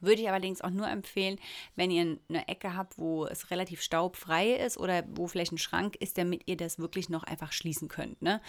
Würde 0.00 0.20
ich 0.20 0.28
allerdings 0.28 0.60
auch 0.60 0.70
nur 0.70 0.88
empfehlen, 0.88 1.38
wenn 1.76 1.90
ihr 1.90 2.18
eine 2.28 2.48
Ecke 2.48 2.76
habt, 2.76 2.98
wo 2.98 3.24
es 3.26 3.50
relativ 3.50 3.82
staubfrei 3.82 4.54
ist 4.54 4.76
oder 4.76 5.04
wo 5.14 5.28
vielleicht 5.28 5.52
ein 5.52 5.58
Schrank 5.58 5.96
ist, 5.96 6.18
damit 6.18 6.42
ihr 6.46 6.56
das 6.56 6.78
wirklich 6.78 7.08
noch 7.08 7.22
einfach 7.22 7.52
schließen 7.52 7.88
könnt. 7.88 8.20
Ne? 8.20 8.40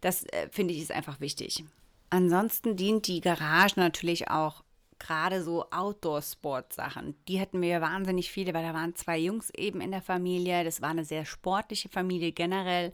Das 0.00 0.24
äh, 0.24 0.48
finde 0.50 0.72
ich 0.72 0.80
ist 0.80 0.92
einfach 0.92 1.20
wichtig. 1.20 1.64
Ansonsten 2.08 2.76
dient 2.76 3.06
die 3.08 3.20
Garage 3.20 3.78
natürlich 3.78 4.30
auch 4.30 4.64
gerade 5.02 5.42
so 5.42 5.66
Outdoor-Sport-Sachen. 5.70 7.16
Die 7.26 7.40
hatten 7.40 7.60
wir 7.60 7.80
wahnsinnig 7.80 8.30
viele, 8.30 8.54
weil 8.54 8.62
da 8.64 8.72
waren 8.72 8.94
zwei 8.94 9.18
Jungs 9.18 9.50
eben 9.56 9.80
in 9.80 9.90
der 9.90 10.00
Familie. 10.02 10.64
Das 10.64 10.80
war 10.80 10.90
eine 10.90 11.04
sehr 11.04 11.24
sportliche 11.24 11.88
Familie 11.88 12.32
generell. 12.32 12.92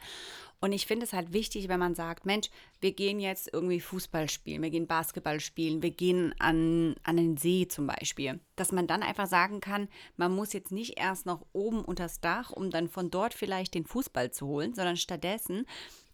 Und 0.60 0.72
ich 0.72 0.86
finde 0.86 1.04
es 1.04 1.12
halt 1.12 1.32
wichtig, 1.32 1.68
wenn 1.68 1.78
man 1.78 1.94
sagt, 1.94 2.26
Mensch, 2.26 2.50
wir 2.80 2.92
gehen 2.92 3.20
jetzt 3.20 3.50
irgendwie 3.52 3.78
Fußball 3.78 4.28
spielen, 4.28 4.62
wir 4.62 4.70
gehen 4.70 4.88
Basketball 4.88 5.38
spielen, 5.38 5.82
wir 5.82 5.92
gehen 5.92 6.34
an, 6.40 6.96
an 7.04 7.16
den 7.16 7.36
See 7.36 7.68
zum 7.68 7.86
Beispiel, 7.86 8.40
dass 8.56 8.72
man 8.72 8.88
dann 8.88 9.04
einfach 9.04 9.28
sagen 9.28 9.60
kann, 9.60 9.88
man 10.16 10.34
muss 10.34 10.52
jetzt 10.52 10.72
nicht 10.72 10.98
erst 10.98 11.26
noch 11.26 11.46
oben 11.52 11.84
unters 11.84 12.20
Dach, 12.20 12.50
um 12.50 12.70
dann 12.70 12.88
von 12.88 13.10
dort 13.10 13.34
vielleicht 13.34 13.74
den 13.74 13.86
Fußball 13.86 14.32
zu 14.32 14.48
holen, 14.48 14.74
sondern 14.74 14.96
stattdessen 14.96 15.64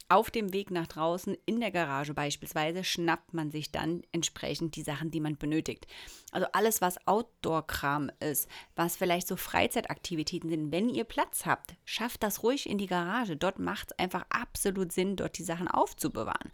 auf 0.08 0.30
dem 0.30 0.52
Weg 0.52 0.70
nach 0.70 0.86
draußen 0.86 1.36
in 1.46 1.60
der 1.60 1.70
Garage 1.70 2.14
beispielsweise 2.14 2.84
schnappt 2.84 3.32
man 3.32 3.50
sich 3.50 3.72
dann 3.72 4.02
entsprechend 4.12 4.76
die 4.76 4.82
Sachen, 4.82 5.10
die 5.10 5.20
man 5.20 5.36
benötigt. 5.36 5.86
Also 6.30 6.46
alles, 6.52 6.80
was 6.80 7.06
Outdoor-Kram 7.06 8.10
ist, 8.20 8.48
was 8.76 8.96
vielleicht 8.96 9.26
so 9.26 9.36
Freizeitaktivitäten 9.36 10.50
sind, 10.50 10.72
wenn 10.72 10.88
ihr 10.88 11.04
Platz 11.04 11.46
habt, 11.46 11.74
schafft 11.84 12.22
das 12.22 12.42
ruhig 12.42 12.68
in 12.68 12.78
die 12.78 12.86
Garage. 12.86 13.36
Dort 13.36 13.58
macht 13.58 13.92
es 13.92 13.98
einfach 13.98 14.26
absolut 14.28 14.92
Sinn, 14.92 15.16
dort 15.16 15.38
die 15.38 15.44
Sachen 15.44 15.68
aufzubewahren. 15.68 16.52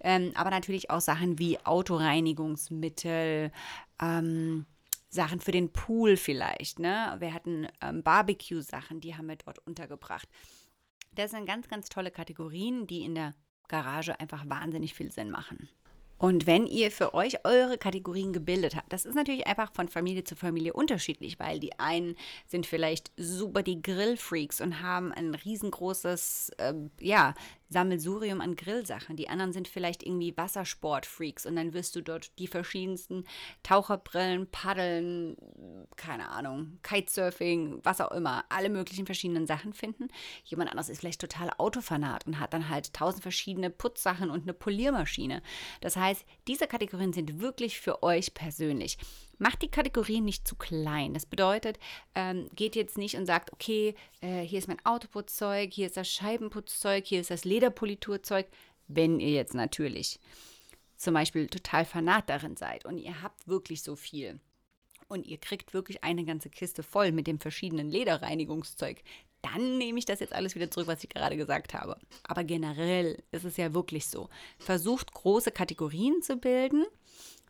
Ähm, 0.00 0.32
aber 0.34 0.50
natürlich 0.50 0.90
auch 0.90 1.00
Sachen 1.00 1.38
wie 1.38 1.58
Autoreinigungsmittel, 1.64 3.50
ähm, 4.00 4.66
Sachen 5.08 5.40
für 5.40 5.52
den 5.52 5.72
Pool 5.72 6.16
vielleicht. 6.16 6.78
Ne? 6.78 7.16
Wir 7.18 7.34
hatten 7.34 7.66
ähm, 7.82 8.02
Barbecue-Sachen, 8.02 9.00
die 9.00 9.16
haben 9.16 9.28
wir 9.28 9.36
dort 9.36 9.58
untergebracht. 9.66 10.28
Das 11.14 11.30
sind 11.32 11.46
ganz, 11.46 11.68
ganz 11.68 11.88
tolle 11.88 12.10
Kategorien, 12.10 12.86
die 12.86 13.04
in 13.04 13.14
der 13.14 13.34
Garage 13.68 14.18
einfach 14.18 14.48
wahnsinnig 14.48 14.94
viel 14.94 15.12
Sinn 15.12 15.30
machen. 15.30 15.68
Und 16.22 16.46
wenn 16.46 16.68
ihr 16.68 16.92
für 16.92 17.14
euch 17.14 17.44
eure 17.44 17.78
Kategorien 17.78 18.32
gebildet 18.32 18.76
habt, 18.76 18.92
das 18.92 19.06
ist 19.06 19.16
natürlich 19.16 19.48
einfach 19.48 19.72
von 19.72 19.88
Familie 19.88 20.22
zu 20.22 20.36
Familie 20.36 20.72
unterschiedlich, 20.72 21.40
weil 21.40 21.58
die 21.58 21.80
einen 21.80 22.14
sind 22.46 22.64
vielleicht 22.64 23.10
super 23.16 23.64
die 23.64 23.82
Grillfreaks 23.82 24.60
und 24.60 24.80
haben 24.80 25.10
ein 25.10 25.34
riesengroßes, 25.34 26.50
äh, 26.58 26.74
ja, 27.00 27.34
Sammelsurium 27.72 28.40
an 28.40 28.54
Grillsachen. 28.54 29.16
Die 29.16 29.28
anderen 29.28 29.52
sind 29.52 29.66
vielleicht 29.66 30.02
irgendwie 30.02 30.36
Wassersportfreaks 30.36 31.46
und 31.46 31.56
dann 31.56 31.72
wirst 31.72 31.96
du 31.96 32.02
dort 32.02 32.38
die 32.38 32.46
verschiedensten 32.46 33.24
Taucherbrillen, 33.62 34.46
Paddeln, 34.50 35.36
keine 35.96 36.28
Ahnung, 36.28 36.78
Kitesurfing, 36.82 37.80
was 37.82 38.00
auch 38.00 38.12
immer, 38.12 38.44
alle 38.48 38.68
möglichen 38.68 39.06
verschiedenen 39.06 39.46
Sachen 39.46 39.72
finden. 39.72 40.08
Jemand 40.44 40.70
anderes 40.70 40.88
ist 40.88 41.00
vielleicht 41.00 41.20
total 41.20 41.50
Autofanat 41.58 42.26
und 42.26 42.38
hat 42.38 42.52
dann 42.52 42.68
halt 42.68 42.92
tausend 42.92 43.22
verschiedene 43.22 43.70
Putzsachen 43.70 44.30
und 44.30 44.42
eine 44.42 44.52
Poliermaschine. 44.52 45.42
Das 45.80 45.96
heißt, 45.96 46.11
diese 46.46 46.66
Kategorien 46.66 47.12
sind 47.12 47.40
wirklich 47.40 47.80
für 47.80 48.02
euch 48.02 48.34
persönlich. 48.34 48.98
Macht 49.38 49.62
die 49.62 49.70
Kategorien 49.70 50.24
nicht 50.24 50.46
zu 50.46 50.56
klein. 50.56 51.14
Das 51.14 51.26
bedeutet, 51.26 51.78
ähm, 52.14 52.48
geht 52.54 52.76
jetzt 52.76 52.98
nicht 52.98 53.16
und 53.16 53.26
sagt, 53.26 53.52
okay, 53.52 53.94
äh, 54.20 54.42
hier 54.42 54.58
ist 54.58 54.68
mein 54.68 54.84
Autoputzzeug, 54.84 55.72
hier 55.72 55.86
ist 55.86 55.96
das 55.96 56.08
Scheibenputzzeug, 56.08 57.04
hier 57.06 57.20
ist 57.20 57.30
das 57.30 57.44
Lederpoliturzeug, 57.44 58.46
wenn 58.88 59.20
ihr 59.20 59.30
jetzt 59.30 59.54
natürlich 59.54 60.20
zum 60.96 61.14
Beispiel 61.14 61.48
total 61.48 61.84
fanat 61.84 62.28
darin 62.30 62.56
seid 62.56 62.84
und 62.84 62.98
ihr 62.98 63.22
habt 63.22 63.48
wirklich 63.48 63.82
so 63.82 63.96
viel 63.96 64.38
und 65.12 65.26
ihr 65.26 65.38
kriegt 65.38 65.74
wirklich 65.74 66.02
eine 66.02 66.24
ganze 66.24 66.50
Kiste 66.50 66.82
voll 66.82 67.12
mit 67.12 67.26
dem 67.26 67.38
verschiedenen 67.38 67.88
Lederreinigungszeug, 67.88 69.02
dann 69.42 69.76
nehme 69.78 69.98
ich 69.98 70.04
das 70.04 70.20
jetzt 70.20 70.32
alles 70.32 70.54
wieder 70.54 70.70
zurück, 70.70 70.86
was 70.86 71.02
ich 71.04 71.10
gerade 71.10 71.36
gesagt 71.36 71.74
habe. 71.74 71.98
Aber 72.24 72.44
generell 72.44 73.22
ist 73.30 73.44
es 73.44 73.56
ja 73.56 73.74
wirklich 73.74 74.06
so. 74.06 74.30
Versucht 74.58 75.12
große 75.12 75.50
Kategorien 75.50 76.22
zu 76.22 76.36
bilden 76.36 76.84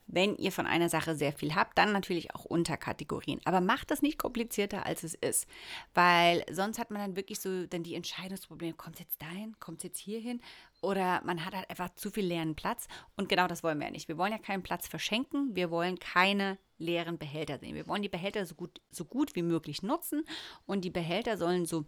wenn 0.06 0.36
ihr 0.36 0.52
von 0.52 0.66
einer 0.66 0.88
Sache 0.88 1.14
sehr 1.14 1.32
viel 1.32 1.54
habt, 1.54 1.78
dann 1.78 1.92
natürlich 1.92 2.34
auch 2.34 2.44
Unterkategorien. 2.44 3.40
Aber 3.44 3.60
macht 3.60 3.90
das 3.90 4.02
nicht 4.02 4.18
komplizierter, 4.18 4.84
als 4.84 5.04
es 5.04 5.14
ist. 5.14 5.46
Weil 5.94 6.44
sonst 6.50 6.78
hat 6.78 6.90
man 6.90 7.00
dann 7.00 7.16
wirklich 7.16 7.40
so 7.40 7.66
dann 7.66 7.82
die 7.82 7.94
Entscheidungsprobleme, 7.94 8.74
kommt 8.74 8.96
es 8.96 9.00
jetzt 9.00 9.22
dahin, 9.22 9.58
kommt 9.58 9.78
es 9.78 9.84
jetzt 9.84 9.98
hierhin? 9.98 10.40
Oder 10.82 11.22
man 11.24 11.44
hat 11.44 11.54
halt 11.54 11.70
einfach 11.70 11.94
zu 11.94 12.10
viel 12.10 12.26
leeren 12.26 12.56
Platz. 12.56 12.88
Und 13.16 13.28
genau 13.28 13.46
das 13.46 13.62
wollen 13.62 13.78
wir 13.78 13.86
ja 13.86 13.92
nicht. 13.92 14.08
Wir 14.08 14.18
wollen 14.18 14.32
ja 14.32 14.38
keinen 14.38 14.64
Platz 14.64 14.88
verschenken. 14.88 15.54
Wir 15.54 15.70
wollen 15.70 15.98
keine 16.00 16.58
leeren 16.76 17.18
Behälter 17.18 17.58
sehen. 17.60 17.76
Wir 17.76 17.86
wollen 17.86 18.02
die 18.02 18.08
Behälter 18.08 18.44
so 18.44 18.56
gut, 18.56 18.80
so 18.90 19.04
gut 19.04 19.36
wie 19.36 19.42
möglich 19.42 19.82
nutzen. 19.82 20.24
Und 20.66 20.84
die 20.84 20.90
Behälter 20.90 21.36
sollen 21.36 21.66
so, 21.66 21.84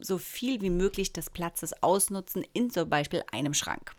so 0.00 0.16
viel 0.16 0.62
wie 0.62 0.70
möglich 0.70 1.12
des 1.12 1.28
Platzes 1.28 1.82
ausnutzen 1.82 2.42
in 2.54 2.70
zum 2.70 2.88
Beispiel 2.88 3.22
einem 3.30 3.52
Schrank. 3.52 3.94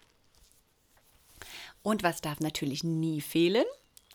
Und 1.83 2.01
was 2.01 2.21
darf 2.21 2.39
natürlich 2.39 2.83
nie 2.83 3.21
fehlen? 3.21 3.65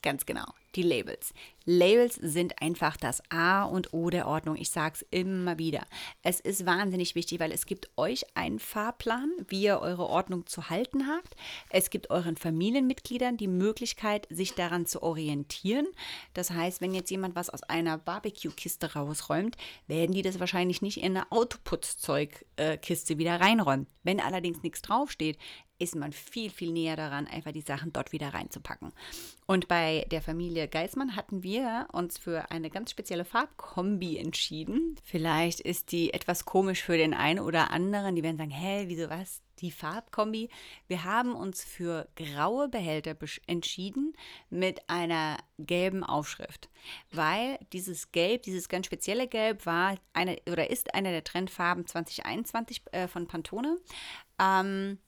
Ganz 0.02 0.26
genau, 0.26 0.47
die 0.76 0.83
Labels. 0.83 1.33
Labels 1.64 2.14
sind 2.14 2.62
einfach 2.62 2.97
das 2.97 3.21
A 3.31 3.64
und 3.64 3.93
O 3.93 4.09
der 4.09 4.26
Ordnung. 4.26 4.57
Ich 4.57 4.71
sage 4.71 4.95
es 4.95 5.07
immer 5.11 5.59
wieder. 5.59 5.87
Es 6.23 6.40
ist 6.40 6.64
wahnsinnig 6.64 7.14
wichtig, 7.14 7.40
weil 7.40 7.52
es 7.52 7.67
gibt 7.67 7.90
euch 7.97 8.25
einen 8.35 8.59
Fahrplan, 8.59 9.31
wie 9.49 9.64
ihr 9.64 9.81
eure 9.81 10.07
Ordnung 10.07 10.47
zu 10.47 10.71
halten 10.71 11.09
habt. 11.09 11.35
Es 11.69 11.90
gibt 11.90 12.09
euren 12.11 12.37
Familienmitgliedern 12.37 13.37
die 13.37 13.49
Möglichkeit, 13.49 14.26
sich 14.31 14.55
daran 14.55 14.87
zu 14.87 15.02
orientieren. 15.02 15.87
Das 16.33 16.52
heißt, 16.52 16.81
wenn 16.81 16.95
jetzt 16.95 17.11
jemand 17.11 17.35
was 17.35 17.50
aus 17.50 17.64
einer 17.64 17.99
Barbecue-Kiste 17.99 18.95
rausräumt, 18.95 19.57
werden 19.88 20.14
die 20.14 20.23
das 20.23 20.40
wahrscheinlich 20.40 20.81
nicht 20.81 20.99
in 20.99 21.17
eine 21.17 21.31
Autoputzzeugkiste 21.31 23.19
wieder 23.19 23.40
reinräumen. 23.40 23.88
Wenn 24.05 24.21
allerdings 24.21 24.62
nichts 24.62 24.81
draufsteht, 24.81 25.37
ist 25.78 25.94
man 25.94 26.12
viel, 26.12 26.50
viel 26.50 26.73
näher 26.73 26.97
daran, 26.97 27.26
einfach 27.26 27.52
die 27.52 27.61
Sachen 27.61 27.92
dort 27.92 28.12
wieder 28.12 28.35
reinzupacken. 28.35 28.92
Und 29.47 29.68
bei 29.68 30.06
der 30.11 30.20
Familie 30.20 30.68
Geismann 30.68 31.16
hatten 31.16 31.42
wir 31.42 31.88
uns 31.92 32.18
für 32.18 32.50
eine 32.50 32.68
ganz 32.68 32.90
spezielle 32.90 33.25
Farbkombi 33.25 34.18
entschieden. 34.18 34.97
Vielleicht 35.04 35.61
ist 35.61 35.92
die 35.92 36.12
etwas 36.12 36.44
komisch 36.44 36.82
für 36.82 36.97
den 36.97 37.14
einen 37.14 37.40
oder 37.40 37.70
anderen. 37.70 38.16
Die 38.16 38.23
werden 38.23 38.37
sagen, 38.37 38.50
hä, 38.50 38.85
wieso 38.88 39.08
was? 39.08 39.40
Die 39.61 39.70
Farbkombi. 39.70 40.50
Wir 40.87 41.04
haben 41.04 41.35
uns 41.35 41.64
für 41.64 42.08
graue 42.14 42.68
Behälter 42.68 43.16
entschieden 43.47 44.12
mit 44.50 44.88
einer 44.88 45.38
gelben 45.58 46.04
Aufschrift, 46.04 46.68
weil 47.11 47.58
dieses 47.73 48.12
Gelb, 48.12 48.42
dieses 48.42 48.68
ganz 48.68 48.87
spezielle 48.87 49.26
Gelb 49.26 49.66
war 49.66 49.97
eine 50.12 50.37
oder 50.49 50.70
ist 50.70 50.94
eine 50.94 51.11
der 51.11 51.25
Trendfarben 51.25 51.87
2021 51.87 52.82
äh, 52.92 53.08
von 53.08 53.26
Pantone. 53.26 53.78
Ähm, 54.38 54.99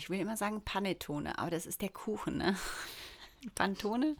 ich 0.00 0.08
will 0.08 0.18
immer 0.18 0.38
sagen 0.38 0.62
Panettone, 0.62 1.38
aber 1.38 1.50
das 1.50 1.66
ist 1.66 1.82
der 1.82 1.90
Kuchen, 1.90 2.38
ne? 2.38 2.56
Pantone. 3.54 4.16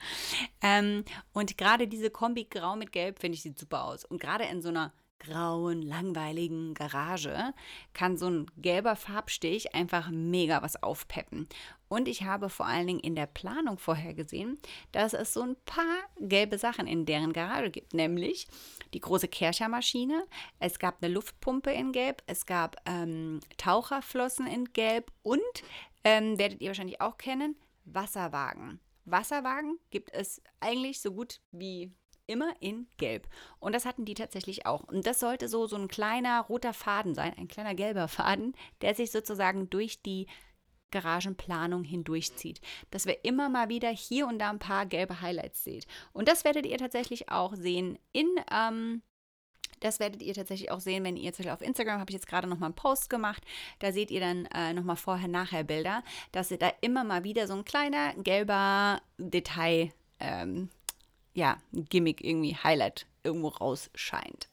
Ähm, 0.61 1.05
und 1.33 1.57
gerade 1.57 1.89
diese 1.89 2.11
Kombi 2.11 2.45
Grau 2.45 2.77
mit 2.77 2.93
Gelb, 2.93 3.19
finde 3.19 3.37
ich, 3.37 3.43
sieht 3.43 3.59
super 3.59 3.85
aus. 3.85 4.05
Und 4.05 4.21
gerade 4.21 4.45
in 4.45 4.61
so 4.61 4.69
einer 4.69 4.93
grauen, 5.21 5.83
langweiligen 5.83 6.75
Garage 6.75 7.55
kann 7.95 8.17
so 8.17 8.29
ein 8.29 8.47
gelber 8.57 8.97
Farbstich 8.97 9.75
einfach 9.75 10.11
mega 10.11 10.63
was 10.63 10.83
aufpeppen. 10.83 11.49
Und 11.89 12.09
ich 12.09 12.23
habe 12.23 12.49
vor 12.49 12.67
allen 12.67 12.87
Dingen 12.87 13.01
in 13.01 13.15
der 13.15 13.27
Planung 13.27 13.79
vorher 13.79 14.15
gesehen, 14.15 14.59
dass 14.93 15.13
es 15.13 15.33
so 15.33 15.43
ein 15.43 15.57
paar 15.67 15.99
gelbe 16.19 16.57
Sachen 16.59 16.87
in 16.87 17.05
deren 17.05 17.33
Garage 17.33 17.71
gibt, 17.71 17.95
nämlich 17.95 18.49
die 18.95 19.01
große 19.01 19.29
Kerschermaschine, 19.29 20.25
es 20.59 20.79
gab 20.79 21.03
eine 21.03 21.13
Luftpumpe 21.13 21.71
in 21.71 21.93
Gelb, 21.93 22.23
es 22.27 22.47
gab 22.47 22.77
ähm, 22.87 23.41
Taucherflossen 23.57 24.47
in 24.47 24.73
Gelb 24.73 25.13
und, 25.23 25.41
ähm, 26.05 26.39
werdet 26.39 26.61
ihr 26.61 26.69
wahrscheinlich 26.69 27.01
auch 27.01 27.19
kennen, 27.19 27.57
Wasserwagen. 27.85 28.81
Wasserwagen 29.05 29.79
gibt 29.91 30.13
es 30.13 30.41
eigentlich 30.61 31.01
so 31.01 31.13
gut 31.13 31.41
wie 31.51 31.93
immer 32.31 32.55
in 32.61 32.87
Gelb. 32.97 33.29
Und 33.59 33.75
das 33.75 33.85
hatten 33.85 34.05
die 34.05 34.15
tatsächlich 34.15 34.65
auch. 34.65 34.85
Und 34.85 35.07
das 35.07 35.21
sollte 35.21 35.49
so, 35.49 35.67
so 35.67 35.77
ein 35.77 35.89
kleiner 35.89 36.41
roter 36.43 36.73
Faden 36.73 37.15
sein, 37.15 37.35
ein 37.37 37.49
kleiner 37.49 37.75
gelber 37.75 38.09
Faden, 38.09 38.55
der 38.81 38.95
sich 38.95 39.11
sozusagen 39.11 39.69
durch 39.69 40.01
die 40.03 40.27
Garagenplanung 40.93 41.85
hindurchzieht. 41.85 42.61
Dass 42.91 43.07
wir 43.07 43.25
immer 43.25 43.49
mal 43.49 43.69
wieder 43.69 43.91
hier 43.91 44.27
und 44.27 44.39
da 44.39 44.51
ein 44.51 44.59
paar 44.59 44.87
gelbe 44.87 45.21
Highlights 45.21 45.65
seht. 45.65 45.87
Und 46.13 46.29
das 46.29 46.45
werdet 46.45 46.67
ihr 46.67 46.79
tatsächlich 46.79 47.31
auch 47.31 47.55
sehen 47.55 47.99
in. 48.13 48.29
Ähm, 48.53 49.03
das 49.81 49.99
werdet 49.99 50.23
ihr 50.23 50.35
tatsächlich 50.35 50.71
auch 50.71 50.81
sehen, 50.81 51.05
wenn 51.05 51.17
ihr 51.17 51.33
zum 51.33 51.45
Beispiel 51.45 51.55
auf 51.55 51.67
Instagram 51.67 52.01
habe 52.01 52.11
ich 52.11 52.15
jetzt 52.15 52.27
gerade 52.27 52.47
noch 52.47 52.59
mal 52.59 52.67
einen 52.67 52.75
Post 52.75 53.09
gemacht. 53.09 53.43
Da 53.79 53.93
seht 53.93 54.11
ihr 54.11 54.21
dann 54.21 54.47
äh, 54.47 54.75
noch 54.75 54.85
mal 54.85 54.97
vorher, 54.97 55.29
nachher 55.29 55.65
Bilder, 55.65 56.05
dass 56.33 56.51
ihr 56.51 56.59
da 56.59 56.71
immer 56.83 57.03
mal 57.03 57.25
wieder 57.25 57.47
so 57.47 57.55
ein 57.55 57.65
kleiner 57.65 58.15
gelber 58.15 59.01
Detail 59.17 59.91
ähm, 60.19 60.69
ja, 61.35 61.59
Gimmick 61.73 62.23
irgendwie 62.25 62.57
Highlight 62.57 63.07
irgendwo 63.23 63.49
rausscheint. 63.49 64.49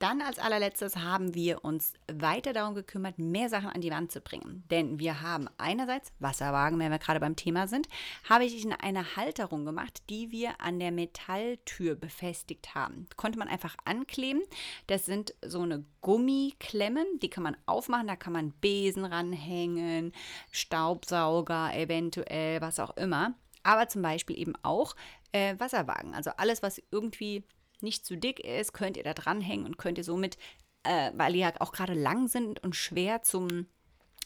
Dann 0.00 0.22
als 0.22 0.38
allerletztes 0.38 0.96
haben 0.96 1.34
wir 1.34 1.62
uns 1.62 1.92
weiter 2.10 2.54
darum 2.54 2.74
gekümmert, 2.74 3.18
mehr 3.18 3.50
Sachen 3.50 3.68
an 3.68 3.82
die 3.82 3.90
Wand 3.90 4.10
zu 4.10 4.22
bringen. 4.22 4.64
Denn 4.70 4.98
wir 4.98 5.20
haben 5.20 5.46
einerseits 5.58 6.10
Wasserwagen, 6.18 6.78
wenn 6.78 6.90
wir 6.90 6.98
gerade 6.98 7.20
beim 7.20 7.36
Thema 7.36 7.68
sind, 7.68 7.86
habe 8.26 8.46
ich 8.46 8.64
in 8.64 8.72
eine 8.72 9.16
Halterung 9.16 9.66
gemacht, 9.66 10.02
die 10.08 10.30
wir 10.30 10.58
an 10.58 10.78
der 10.78 10.90
Metalltür 10.90 11.96
befestigt 11.96 12.74
haben. 12.74 13.08
Konnte 13.16 13.38
man 13.38 13.48
einfach 13.48 13.76
ankleben. 13.84 14.40
Das 14.86 15.04
sind 15.04 15.34
so 15.44 15.60
eine 15.60 15.84
Gummiklemmen, 16.00 17.06
die 17.20 17.28
kann 17.28 17.42
man 17.42 17.58
aufmachen, 17.66 18.06
da 18.06 18.16
kann 18.16 18.32
man 18.32 18.52
Besen 18.52 19.04
ranhängen, 19.04 20.12
Staubsauger 20.50 21.76
eventuell, 21.76 22.62
was 22.62 22.80
auch 22.80 22.96
immer 22.96 23.34
aber 23.62 23.88
zum 23.88 24.02
Beispiel 24.02 24.38
eben 24.38 24.54
auch 24.62 24.94
äh, 25.32 25.54
Wasserwagen. 25.58 26.14
Also 26.14 26.30
alles, 26.36 26.62
was 26.62 26.82
irgendwie 26.90 27.44
nicht 27.80 28.04
zu 28.04 28.16
dick 28.16 28.40
ist, 28.40 28.72
könnt 28.72 28.96
ihr 28.96 29.04
da 29.04 29.14
dranhängen 29.14 29.66
und 29.66 29.78
könnt 29.78 29.98
ihr 29.98 30.04
somit, 30.04 30.36
äh, 30.82 31.12
weil 31.14 31.32
die 31.32 31.40
ja 31.40 31.52
auch 31.60 31.72
gerade 31.72 31.94
lang 31.94 32.28
sind 32.28 32.62
und 32.62 32.76
schwer 32.76 33.22
zum 33.22 33.66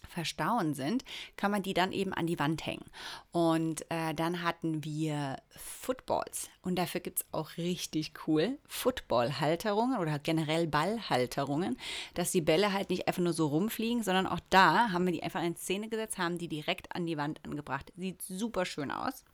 Verstauen 0.09 0.75
sind, 0.75 1.05
kann 1.37 1.51
man 1.51 1.63
die 1.63 1.75
dann 1.75 1.93
eben 1.93 2.13
an 2.13 2.27
die 2.27 2.39
Wand 2.39 2.67
hängen. 2.67 2.85
Und 3.33 3.91
äh, 3.91 4.15
dann 4.15 4.43
hatten 4.43 4.85
wir 4.85 5.37
Footballs. 5.57 6.51
Und 6.63 6.77
dafür 6.77 7.01
gibt 7.01 7.21
es 7.21 7.27
auch 7.33 7.57
richtig 7.57 8.13
cool 8.27 8.59
Football-Halterungen 8.67 9.99
oder 9.99 10.19
generell 10.19 10.67
Ballhalterungen, 10.67 11.79
dass 12.15 12.31
die 12.31 12.41
Bälle 12.41 12.73
halt 12.73 12.91
nicht 12.91 13.09
einfach 13.09 13.23
nur 13.23 13.33
so 13.33 13.47
rumfliegen, 13.49 14.03
sondern 14.03 14.27
auch 14.27 14.41
da 14.51 14.91
haben 14.93 15.07
wir 15.07 15.13
die 15.13 15.23
einfach 15.23 15.43
in 15.43 15.57
Szene 15.57 15.89
gesetzt, 15.89 16.19
haben 16.19 16.39
die 16.39 16.49
direkt 16.49 16.95
an 16.95 17.07
die 17.07 17.17
Wand 17.17 17.45
angebracht. 17.45 17.93
Sieht 17.97 18.23
super 18.23 18.65
schön 18.65 18.91
aus. 18.91 19.25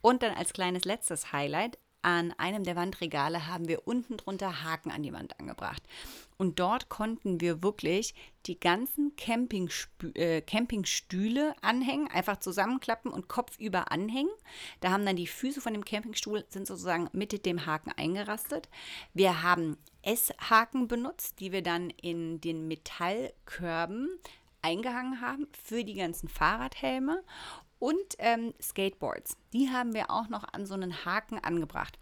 Und 0.00 0.22
dann 0.22 0.34
als 0.34 0.52
kleines 0.52 0.84
letztes 0.84 1.32
Highlight, 1.32 1.78
an 2.04 2.32
einem 2.36 2.64
der 2.64 2.76
Wandregale 2.76 3.46
haben 3.46 3.66
wir 3.66 3.88
unten 3.88 4.18
drunter 4.18 4.62
Haken 4.62 4.90
an 4.90 5.02
die 5.02 5.12
Wand 5.12 5.40
angebracht. 5.40 5.82
Und 6.36 6.58
dort 6.58 6.88
konnten 6.88 7.40
wir 7.40 7.62
wirklich 7.62 8.14
die 8.46 8.60
ganzen 8.60 9.12
äh, 10.14 10.40
Campingstühle 10.42 11.54
anhängen, 11.62 12.08
einfach 12.08 12.38
zusammenklappen 12.38 13.10
und 13.10 13.28
kopfüber 13.28 13.90
anhängen. 13.90 14.32
Da 14.80 14.90
haben 14.90 15.06
dann 15.06 15.16
die 15.16 15.26
Füße 15.26 15.60
von 15.60 15.72
dem 15.72 15.84
Campingstuhl 15.84 16.44
sind 16.48 16.66
sozusagen 16.66 17.08
mit 17.12 17.46
dem 17.46 17.64
Haken 17.64 17.92
eingerastet. 17.92 18.68
Wir 19.14 19.42
haben 19.42 19.78
S-Haken 20.02 20.88
benutzt, 20.88 21.40
die 21.40 21.52
wir 21.52 21.62
dann 21.62 21.88
in 21.88 22.40
den 22.40 22.68
Metallkörben 22.68 24.10
eingehangen 24.60 25.20
haben 25.20 25.46
für 25.52 25.84
die 25.84 25.94
ganzen 25.94 26.28
Fahrradhelme 26.28 27.22
und 27.84 28.14
ähm, 28.18 28.54
Skateboards. 28.62 29.36
Die 29.52 29.68
haben 29.68 29.92
wir 29.92 30.10
auch 30.10 30.30
noch 30.30 30.44
an 30.54 30.64
so 30.64 30.72
einen 30.72 31.04
Haken 31.04 31.38
angebracht. 31.38 31.98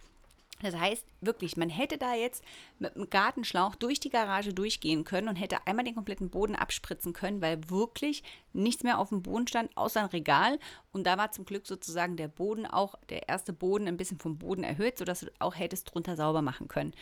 Das 0.62 0.76
heißt, 0.76 1.04
wirklich, 1.20 1.56
man 1.56 1.70
hätte 1.70 1.98
da 1.98 2.14
jetzt 2.14 2.44
mit 2.78 2.94
einem 2.94 3.10
Gartenschlauch 3.10 3.74
durch 3.74 3.98
die 3.98 4.08
Garage 4.08 4.54
durchgehen 4.54 5.02
können 5.02 5.26
und 5.26 5.34
hätte 5.34 5.66
einmal 5.66 5.84
den 5.84 5.96
kompletten 5.96 6.30
Boden 6.30 6.54
abspritzen 6.54 7.12
können, 7.12 7.42
weil 7.42 7.68
wirklich 7.68 8.22
nichts 8.52 8.82
mehr 8.82 8.98
auf 8.98 9.10
dem 9.10 9.22
Boden 9.22 9.46
stand, 9.46 9.76
außer 9.76 10.00
ein 10.00 10.06
Regal. 10.06 10.58
Und 10.92 11.06
da 11.06 11.18
war 11.18 11.32
zum 11.32 11.44
Glück 11.44 11.66
sozusagen 11.66 12.16
der 12.16 12.28
Boden 12.28 12.66
auch, 12.66 12.94
der 13.08 13.28
erste 13.28 13.52
Boden 13.52 13.88
ein 13.88 13.96
bisschen 13.96 14.18
vom 14.18 14.38
Boden 14.38 14.64
erhöht, 14.64 14.98
sodass 14.98 15.20
du 15.20 15.26
auch 15.38 15.54
hättest 15.54 15.92
drunter 15.92 16.16
sauber 16.16 16.42
machen 16.42 16.68
können. 16.68 16.92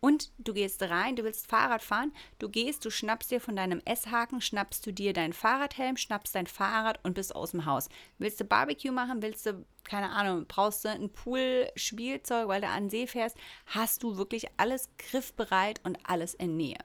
Und 0.00 0.30
du 0.38 0.54
gehst 0.54 0.80
rein, 0.82 1.16
du 1.16 1.24
willst 1.24 1.48
Fahrrad 1.48 1.82
fahren, 1.82 2.12
du 2.38 2.48
gehst, 2.48 2.84
du 2.84 2.90
schnappst 2.90 3.32
dir 3.32 3.40
von 3.40 3.56
deinem 3.56 3.82
S-Haken, 3.84 4.40
schnappst 4.40 4.86
du 4.86 4.92
dir 4.92 5.12
deinen 5.12 5.32
Fahrradhelm, 5.32 5.96
schnappst 5.96 6.36
dein 6.36 6.46
Fahrrad 6.46 7.00
und 7.04 7.14
bist 7.14 7.34
aus 7.34 7.50
dem 7.50 7.66
Haus. 7.66 7.88
Willst 8.18 8.38
du 8.38 8.44
Barbecue 8.44 8.92
machen, 8.92 9.22
willst 9.22 9.46
du, 9.46 9.64
keine 9.82 10.10
Ahnung, 10.10 10.46
brauchst 10.46 10.84
du 10.84 10.90
ein 10.90 11.10
Pool-Spielzeug, 11.10 12.46
weil 12.46 12.60
du 12.60 12.68
an 12.68 12.84
den 12.84 12.90
See 12.90 13.06
fährst, 13.08 13.36
hast 13.66 14.04
du 14.04 14.16
wirklich 14.16 14.46
alles 14.56 14.88
griffbereit 14.98 15.80
und 15.82 15.98
alles 16.04 16.34
in 16.34 16.56
Nähe. 16.56 16.78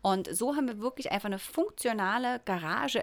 Und 0.00 0.32
so 0.32 0.54
haben 0.54 0.68
wir 0.68 0.78
wirklich 0.78 1.10
einfach 1.10 1.26
eine 1.26 1.40
funktionale 1.40 2.40
Garage 2.44 3.02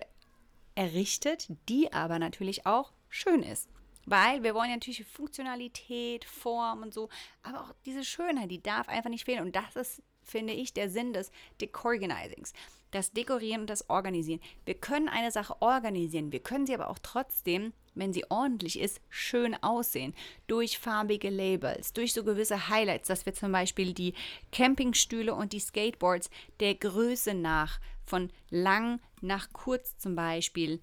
errichtet, 0.75 1.47
die 1.69 1.91
aber 1.93 2.19
natürlich 2.19 2.65
auch 2.65 2.91
schön 3.09 3.43
ist. 3.43 3.69
Weil 4.05 4.43
wir 4.43 4.53
wollen 4.53 4.69
ja 4.69 4.75
natürlich 4.75 5.03
Funktionalität, 5.05 6.25
Form 6.25 6.83
und 6.83 6.93
so, 6.93 7.09
aber 7.41 7.61
auch 7.61 7.73
diese 7.85 8.03
Schönheit, 8.03 8.51
die 8.51 8.61
darf 8.61 8.87
einfach 8.87 9.09
nicht 9.09 9.25
fehlen. 9.25 9.43
Und 9.43 9.55
das 9.55 9.75
ist, 9.75 10.03
finde 10.21 10.53
ich, 10.53 10.73
der 10.73 10.89
Sinn 10.89 11.13
des 11.13 11.31
Decorganizings. 11.59 12.53
Das 12.91 13.11
Dekorieren 13.11 13.61
und 13.61 13.69
das 13.69 13.89
Organisieren. 13.89 14.39
Wir 14.63 14.75
können 14.75 15.09
eine 15.09 15.31
Sache 15.31 15.59
organisieren, 15.61 16.31
wir 16.31 16.39
können 16.39 16.67
sie 16.67 16.75
aber 16.75 16.89
auch 16.89 16.99
trotzdem, 16.99 17.73
wenn 17.95 18.13
sie 18.13 18.29
ordentlich 18.29 18.79
ist, 18.79 19.01
schön 19.09 19.55
aussehen. 19.63 20.13
Durch 20.47 20.77
farbige 20.77 21.29
Labels, 21.29 21.93
durch 21.93 22.13
so 22.13 22.23
gewisse 22.23 22.69
Highlights, 22.69 23.07
dass 23.07 23.25
wir 23.25 23.33
zum 23.33 23.51
Beispiel 23.51 23.93
die 23.93 24.13
Campingstühle 24.51 25.33
und 25.33 25.51
die 25.51 25.59
Skateboards 25.59 26.29
der 26.59 26.75
Größe 26.75 27.33
nach, 27.33 27.79
von 28.05 28.29
lang 28.49 29.01
nach 29.25 29.51
kurz 29.53 29.97
zum 29.97 30.15
Beispiel, 30.15 30.81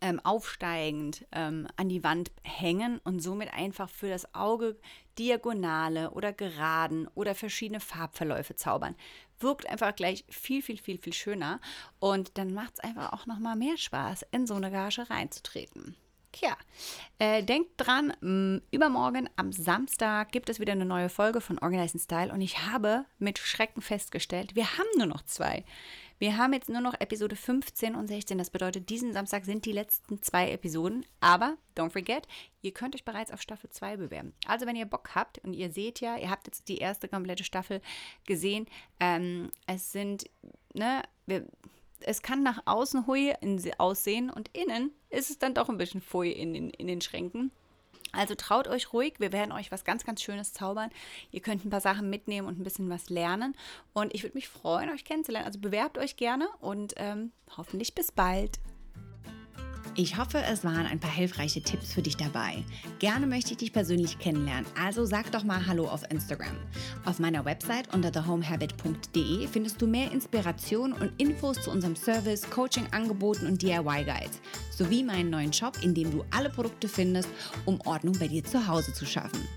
ähm, 0.00 0.20
aufsteigend 0.20 1.26
ähm, 1.32 1.66
an 1.76 1.88
die 1.88 2.04
Wand 2.04 2.30
hängen 2.42 3.00
und 3.04 3.20
somit 3.20 3.52
einfach 3.52 3.88
für 3.88 4.08
das 4.08 4.34
Auge 4.34 4.76
Diagonale 5.18 6.10
oder 6.10 6.32
Geraden 6.32 7.08
oder 7.14 7.34
verschiedene 7.34 7.80
Farbverläufe 7.80 8.54
zaubern. 8.54 8.94
Wirkt 9.40 9.68
einfach 9.68 9.94
gleich 9.94 10.24
viel, 10.28 10.62
viel, 10.62 10.78
viel, 10.78 10.98
viel 10.98 11.12
schöner 11.12 11.60
und 12.00 12.38
dann 12.38 12.52
macht 12.52 12.74
es 12.74 12.80
einfach 12.80 13.12
auch 13.12 13.26
nochmal 13.26 13.56
mehr 13.56 13.76
Spaß, 13.76 14.26
in 14.30 14.46
so 14.46 14.54
eine 14.54 14.70
Gage 14.70 15.08
reinzutreten. 15.08 15.96
Tja, 16.32 16.56
äh, 17.18 17.42
denkt 17.42 17.70
dran, 17.78 18.12
mh, 18.20 18.60
übermorgen 18.70 19.30
am 19.36 19.50
Samstag 19.50 20.30
gibt 20.30 20.50
es 20.50 20.60
wieder 20.60 20.72
eine 20.72 20.84
neue 20.84 21.08
Folge 21.08 21.40
von 21.40 21.58
Organizing 21.58 22.00
Style 22.00 22.32
und 22.32 22.42
ich 22.42 22.66
habe 22.66 23.06
mit 23.18 23.38
Schrecken 23.38 23.80
festgestellt, 23.80 24.54
wir 24.54 24.76
haben 24.76 24.88
nur 24.98 25.06
noch 25.06 25.22
zwei. 25.22 25.64
Wir 26.18 26.36
haben 26.36 26.52
jetzt 26.52 26.68
nur 26.68 26.80
noch 26.80 26.94
Episode 26.98 27.36
15 27.36 27.94
und 27.94 28.08
16. 28.08 28.38
Das 28.38 28.50
bedeutet, 28.50 28.90
diesen 28.90 29.12
Samstag 29.12 29.44
sind 29.44 29.64
die 29.64 29.72
letzten 29.72 30.20
zwei 30.22 30.50
Episoden. 30.50 31.06
Aber, 31.20 31.56
don't 31.76 31.90
forget, 31.90 32.26
ihr 32.62 32.72
könnt 32.72 32.94
euch 32.94 33.04
bereits 33.04 33.30
auf 33.30 33.40
Staffel 33.40 33.70
2 33.70 33.96
bewerben. 33.96 34.34
Also, 34.46 34.66
wenn 34.66 34.76
ihr 34.76 34.86
Bock 34.86 35.14
habt 35.14 35.38
und 35.38 35.54
ihr 35.54 35.70
seht 35.70 36.00
ja, 36.00 36.16
ihr 36.16 36.30
habt 36.30 36.46
jetzt 36.46 36.68
die 36.68 36.78
erste 36.78 37.08
komplette 37.08 37.44
Staffel 37.44 37.80
gesehen, 38.26 38.66
ähm, 39.00 39.50
es 39.66 39.92
sind, 39.92 40.28
ne, 40.74 41.02
wir 41.26 41.46
es 42.00 42.22
kann 42.22 42.42
nach 42.42 42.62
außen 42.64 43.06
hui 43.06 43.34
aussehen 43.78 44.30
und 44.30 44.50
innen 44.56 44.92
ist 45.10 45.30
es 45.30 45.38
dann 45.38 45.54
doch 45.54 45.68
ein 45.68 45.78
bisschen 45.78 46.00
fui 46.00 46.30
in 46.30 46.54
den, 46.54 46.70
in 46.70 46.86
den 46.86 47.00
Schränken. 47.00 47.50
Also 48.12 48.34
traut 48.34 48.68
euch 48.68 48.92
ruhig, 48.92 49.14
wir 49.18 49.32
werden 49.32 49.52
euch 49.52 49.70
was 49.70 49.84
ganz, 49.84 50.04
ganz 50.04 50.22
Schönes 50.22 50.52
zaubern. 50.52 50.90
Ihr 51.30 51.40
könnt 51.40 51.64
ein 51.64 51.70
paar 51.70 51.80
Sachen 51.80 52.10
mitnehmen 52.10 52.46
und 52.46 52.58
ein 52.58 52.64
bisschen 52.64 52.88
was 52.90 53.10
lernen. 53.10 53.54
Und 53.92 54.14
ich 54.14 54.22
würde 54.22 54.36
mich 54.36 54.48
freuen, 54.48 54.90
euch 54.90 55.04
kennenzulernen. 55.04 55.46
Also 55.46 55.58
bewerbt 55.58 55.98
euch 55.98 56.16
gerne 56.16 56.48
und 56.60 56.94
ähm, 56.96 57.32
hoffentlich 57.56 57.94
bis 57.94 58.12
bald. 58.12 58.58
Ich 60.00 60.16
hoffe, 60.16 60.38
es 60.48 60.62
waren 60.62 60.86
ein 60.86 61.00
paar 61.00 61.10
hilfreiche 61.10 61.60
Tipps 61.60 61.92
für 61.92 62.02
dich 62.02 62.16
dabei. 62.16 62.62
Gerne 63.00 63.26
möchte 63.26 63.50
ich 63.50 63.56
dich 63.56 63.72
persönlich 63.72 64.20
kennenlernen, 64.20 64.64
also 64.80 65.04
sag 65.04 65.32
doch 65.32 65.42
mal 65.42 65.66
Hallo 65.66 65.88
auf 65.88 66.08
Instagram. 66.08 66.56
Auf 67.04 67.18
meiner 67.18 67.44
Website 67.44 67.92
unter 67.92 68.12
thehomehabit.de 68.12 69.48
findest 69.48 69.82
du 69.82 69.88
mehr 69.88 70.12
Inspiration 70.12 70.92
und 70.92 71.20
Infos 71.20 71.60
zu 71.60 71.72
unserem 71.72 71.96
Service, 71.96 72.48
Coaching-Angeboten 72.48 73.48
und 73.48 73.60
DIY-Guides 73.60 74.40
sowie 74.70 75.02
meinen 75.02 75.30
neuen 75.30 75.52
Shop, 75.52 75.76
in 75.82 75.94
dem 75.94 76.12
du 76.12 76.24
alle 76.30 76.50
Produkte 76.50 76.86
findest, 76.86 77.28
um 77.64 77.80
Ordnung 77.80 78.16
bei 78.20 78.28
dir 78.28 78.44
zu 78.44 78.68
Hause 78.68 78.92
zu 78.92 79.04
schaffen. 79.04 79.48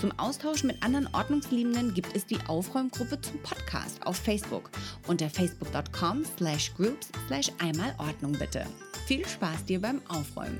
Zum 0.00 0.16
Austausch 0.16 0.62
mit 0.62 0.80
anderen 0.80 1.08
Ordnungsliebenden 1.12 1.92
gibt 1.92 2.14
es 2.14 2.24
die 2.24 2.38
Aufräumgruppe 2.46 3.20
zum 3.20 3.42
Podcast 3.42 4.06
auf 4.06 4.16
Facebook 4.16 4.70
unter 5.08 5.28
facebook.com 5.28 6.24
slash 6.36 6.72
groups 6.76 7.08
slash 7.26 7.50
einmal 7.58 7.92
Ordnung 7.98 8.30
bitte. 8.38 8.64
Viel 9.08 9.26
Spaß 9.26 9.64
dir 9.64 9.80
beim 9.80 10.02
Aufräumen! 10.06 10.58